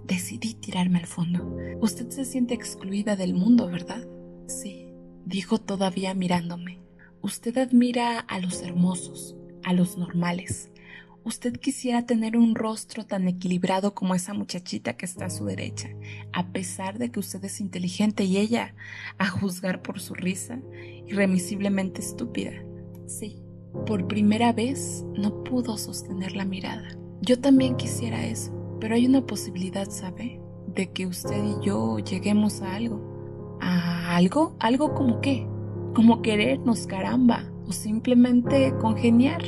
Decidí 0.05 0.53
tirarme 0.53 0.99
al 0.99 1.07
fondo. 1.07 1.57
Usted 1.81 2.11
se 2.11 2.27
siente 2.27 2.53
excluida 2.53 3.17
del 3.17 3.33
mundo, 3.33 3.69
¿verdad? 3.69 4.07
Sí, 4.47 4.93
dijo 5.25 5.57
todavía 5.57 6.13
mirándome. 6.13 6.83
Usted 7.23 7.57
admira 7.57 8.21
a 8.21 8.39
los 8.39 8.61
hermosos, 8.61 9.35
a 9.65 9.73
los 9.73 9.97
normales. 9.97 10.71
Usted 11.23 11.59
quisiera 11.59 12.07
tener 12.07 12.37
un 12.37 12.55
rostro 12.55 13.05
tan 13.05 13.29
equilibrado 13.29 13.95
como 13.95 14.15
esa 14.15 14.33
muchachita 14.33 14.97
que 14.97 15.05
está 15.05 15.27
a 15.27 15.31
su 15.31 15.45
derecha, 15.45 15.91
a 16.33 16.51
pesar 16.51 16.99
de 16.99 17.11
que 17.11 17.21
usted 17.21 17.45
es 17.45 17.61
inteligente 17.61 18.25
y 18.25 18.39
ella, 18.39 18.75
a 19.19 19.29
juzgar 19.29 19.83
por 19.83 20.01
su 20.01 20.15
risa, 20.15 20.61
irremisiblemente 21.07 22.01
estúpida. 22.01 22.53
Sí, 23.07 23.37
por 23.87 24.07
primera 24.07 24.53
vez 24.55 25.05
no 25.15 25.45
pudo 25.45 25.77
sostener 25.77 26.37
la 26.37 26.47
mirada. 26.47 26.89
Yo 27.21 27.39
también 27.39 27.77
quisiera 27.77 28.25
eso, 28.25 28.51
pero 28.81 28.95
hay 28.95 29.05
una 29.05 29.27
posibilidad, 29.27 29.91
¿sabe? 29.91 30.41
De 30.75 30.91
que 30.91 31.07
usted 31.07 31.45
y 31.45 31.67
yo 31.67 31.99
lleguemos 31.99 32.63
a 32.63 32.75
algo. 32.75 33.59
¿A 33.61 34.17
algo? 34.17 34.57
¿Algo 34.59 34.95
como 34.95 35.21
qué? 35.21 35.47
Como 35.95 36.23
querernos, 36.23 36.87
caramba, 36.87 37.45
o 37.67 37.73
simplemente 37.73 38.73
congeniar. 38.81 39.43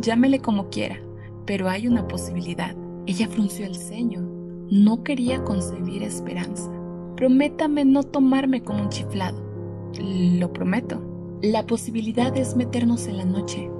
Llámele 0.00 0.40
como 0.40 0.70
quiera, 0.70 0.98
pero 1.44 1.68
hay 1.68 1.86
una 1.86 2.08
posibilidad. 2.08 2.74
Ella 3.06 3.28
frunció 3.28 3.66
el 3.66 3.74
ceño. 3.74 4.22
No 4.70 5.02
quería 5.02 5.44
concebir 5.44 6.02
esperanza. 6.02 6.70
Prométame 7.16 7.84
no 7.84 8.02
tomarme 8.02 8.62
como 8.62 8.82
un 8.82 8.88
chiflado. 8.88 9.42
Lo 10.00 10.52
prometo. 10.52 11.02
La 11.42 11.66
posibilidad 11.66 12.34
es 12.36 12.56
meternos 12.56 13.08
en 13.08 13.18
la 13.18 13.24
noche, 13.26 13.70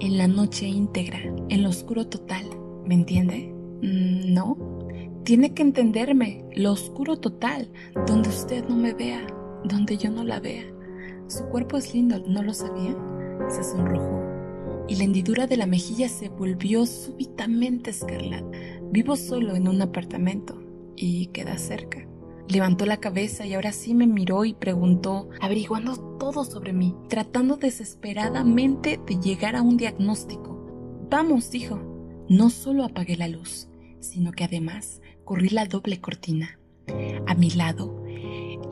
en 0.00 0.18
la 0.18 0.26
noche 0.26 0.66
íntegra, 0.66 1.20
en 1.48 1.62
lo 1.62 1.70
oscuro 1.70 2.06
total. 2.06 2.44
¿Me 2.84 2.94
entiende? 2.94 3.54
Mm, 3.82 4.34
no. 4.34 4.58
Tiene 5.24 5.54
que 5.54 5.62
entenderme, 5.62 6.44
lo 6.56 6.72
oscuro 6.72 7.16
total, 7.16 7.70
donde 8.06 8.28
usted 8.28 8.68
no 8.68 8.76
me 8.76 8.92
vea, 8.92 9.26
donde 9.64 9.96
yo 9.96 10.10
no 10.10 10.24
la 10.24 10.40
vea. 10.40 10.64
Su 11.26 11.44
cuerpo 11.44 11.76
es 11.76 11.94
lindo, 11.94 12.22
¿no 12.26 12.42
lo 12.42 12.52
sabía? 12.52 12.96
Se 13.48 13.62
sonrojó 13.62 14.19
y 14.90 14.96
la 14.96 15.04
hendidura 15.04 15.46
de 15.46 15.56
la 15.56 15.66
mejilla 15.66 16.08
se 16.08 16.28
volvió 16.28 16.84
súbitamente 16.84 17.90
escarlata. 17.90 18.50
Vivo 18.90 19.14
solo 19.14 19.54
en 19.54 19.68
un 19.68 19.80
apartamento 19.80 20.60
y 20.96 21.26
queda 21.26 21.58
cerca. 21.58 22.08
Levantó 22.48 22.86
la 22.86 22.96
cabeza 22.96 23.46
y 23.46 23.54
ahora 23.54 23.70
sí 23.70 23.94
me 23.94 24.08
miró 24.08 24.44
y 24.44 24.52
preguntó, 24.52 25.28
averiguando 25.40 26.18
todo 26.18 26.44
sobre 26.44 26.72
mí, 26.72 26.96
tratando 27.08 27.56
desesperadamente 27.56 28.98
de 29.06 29.20
llegar 29.20 29.54
a 29.54 29.62
un 29.62 29.76
diagnóstico. 29.76 30.58
Vamos, 31.08 31.52
dijo. 31.52 31.80
No 32.28 32.50
solo 32.50 32.84
apagué 32.84 33.16
la 33.16 33.28
luz, 33.28 33.68
sino 34.00 34.32
que 34.32 34.42
además 34.42 35.02
corrí 35.24 35.50
la 35.50 35.66
doble 35.66 36.00
cortina. 36.00 36.58
A 37.28 37.34
mi 37.34 37.50
lado, 37.50 38.04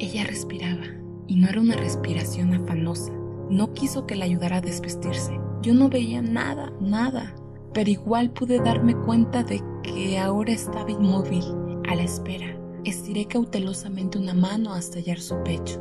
ella 0.01 0.25
respiraba, 0.25 0.87
y 1.29 1.37
no 1.37 1.49
era 1.49 1.61
una 1.61 1.77
respiración 1.77 2.55
afanosa. 2.55 3.13
No 3.51 3.73
quiso 3.73 4.07
que 4.07 4.17
la 4.17 4.25
ayudara 4.25 4.57
a 4.57 4.61
desvestirse. 4.61 5.39
Yo 5.63 5.75
no 5.75 5.89
veía 5.89 6.23
nada, 6.23 6.73
nada, 6.81 7.35
pero 7.73 7.91
igual 7.91 8.31
pude 8.31 8.59
darme 8.59 8.95
cuenta 8.95 9.43
de 9.43 9.63
que 9.83 10.19
ahora 10.19 10.53
estaba 10.53 10.91
inmóvil, 10.91 11.45
a 11.89 11.95
la 11.95 12.03
espera 12.03 12.59
Estiré 12.85 13.27
cautelosamente 13.27 14.19
una 14.19 14.35
mano 14.35 14.73
hasta 14.73 14.99
hallar 14.99 15.21
su 15.21 15.43
pecho. 15.43 15.79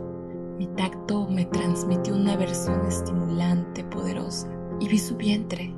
Mi 0.57 0.67
tacto 0.67 1.27
me 1.29 1.45
transmitió 1.45 2.15
una 2.15 2.35
versión 2.35 2.85
estimulante, 2.87 3.83
poderosa, 3.83 4.51
y 4.79 4.87
vi 4.87 4.97
su 4.97 5.15
vientre, 5.15 5.73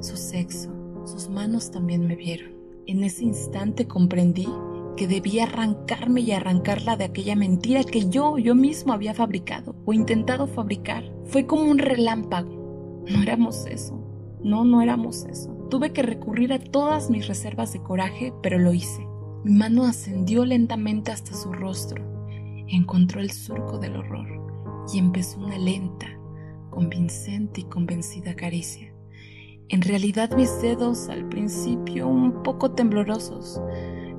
su 0.00 0.16
sexo, 0.16 0.70
sus 1.04 1.28
manos 1.28 1.70
también 1.70 2.06
me 2.06 2.16
vieron. 2.16 2.54
En 2.86 3.04
ese 3.04 3.22
instante 3.24 3.86
comprendí 3.86 4.48
que 4.96 5.06
debía 5.06 5.44
arrancarme 5.44 6.22
y 6.22 6.32
arrancarla 6.32 6.96
de 6.96 7.04
aquella 7.04 7.36
mentira 7.36 7.84
que 7.84 8.08
yo, 8.08 8.38
yo 8.38 8.54
mismo 8.54 8.92
había 8.92 9.14
fabricado 9.14 9.76
o 9.84 9.92
intentado 9.92 10.46
fabricar. 10.46 11.04
Fue 11.26 11.46
como 11.46 11.70
un 11.70 11.78
relámpago. 11.78 12.61
No 13.10 13.22
éramos 13.22 13.66
eso. 13.66 13.98
No, 14.42 14.64
no 14.64 14.82
éramos 14.82 15.24
eso. 15.24 15.50
Tuve 15.70 15.92
que 15.92 16.02
recurrir 16.02 16.52
a 16.52 16.58
todas 16.58 17.10
mis 17.10 17.28
reservas 17.28 17.72
de 17.72 17.82
coraje, 17.82 18.32
pero 18.42 18.58
lo 18.58 18.72
hice. 18.72 19.06
Mi 19.44 19.52
mano 19.52 19.84
ascendió 19.84 20.44
lentamente 20.44 21.10
hasta 21.10 21.34
su 21.34 21.52
rostro, 21.52 22.04
encontró 22.68 23.20
el 23.20 23.32
surco 23.32 23.78
del 23.78 23.96
horror 23.96 24.28
y 24.92 24.98
empezó 24.98 25.40
una 25.40 25.58
lenta, 25.58 26.06
convincente 26.70 27.62
y 27.62 27.64
convencida 27.64 28.34
caricia. 28.34 28.92
En 29.68 29.82
realidad 29.82 30.36
mis 30.36 30.60
dedos 30.60 31.08
al 31.08 31.28
principio 31.28 32.06
un 32.06 32.42
poco 32.42 32.72
temblorosos, 32.72 33.60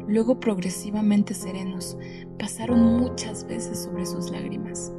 luego 0.07 0.39
progresivamente 0.39 1.33
serenos, 1.33 1.97
pasaron 2.39 2.97
muchas 2.97 3.47
veces 3.47 3.83
sobre 3.83 4.05
sus 4.05 4.29
lágrimas. 4.29 4.91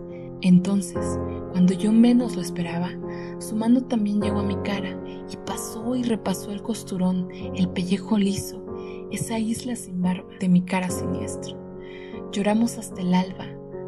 Entonces, 0.44 1.18
cuando 1.52 1.72
yo 1.72 1.90
menos 1.90 2.36
lo 2.36 2.42
esperaba, 2.42 2.90
su 3.38 3.56
mano 3.56 3.84
también 3.84 4.20
llegó 4.20 4.40
a 4.40 4.44
mi 4.44 4.56
cara 4.56 4.90
y 5.32 5.38
pasó 5.46 5.96
y 5.96 6.02
repasó 6.02 6.52
el 6.52 6.62
costurón, 6.62 7.30
el 7.54 7.70
pellejo 7.70 8.18
liso, 8.18 8.62
esa 9.10 9.38
isla 9.38 9.74
sin 9.74 10.02
barba 10.02 10.28
de 10.40 10.50
mi 10.50 10.60
cara 10.60 10.90
siniestra. 10.90 11.56
Lloramos 12.30 12.76
hasta 12.76 13.00
el 13.00 13.14
alba, 13.14 13.46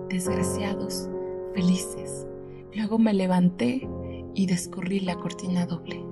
desgraciados, 0.09 1.11
felices. 1.55 2.27
Luego 2.75 2.99
me 2.99 3.13
levanté 3.13 3.87
y 4.35 4.47
descorrí 4.47 5.01
la 5.01 5.17
cortina 5.17 5.67
doble. 5.67 6.06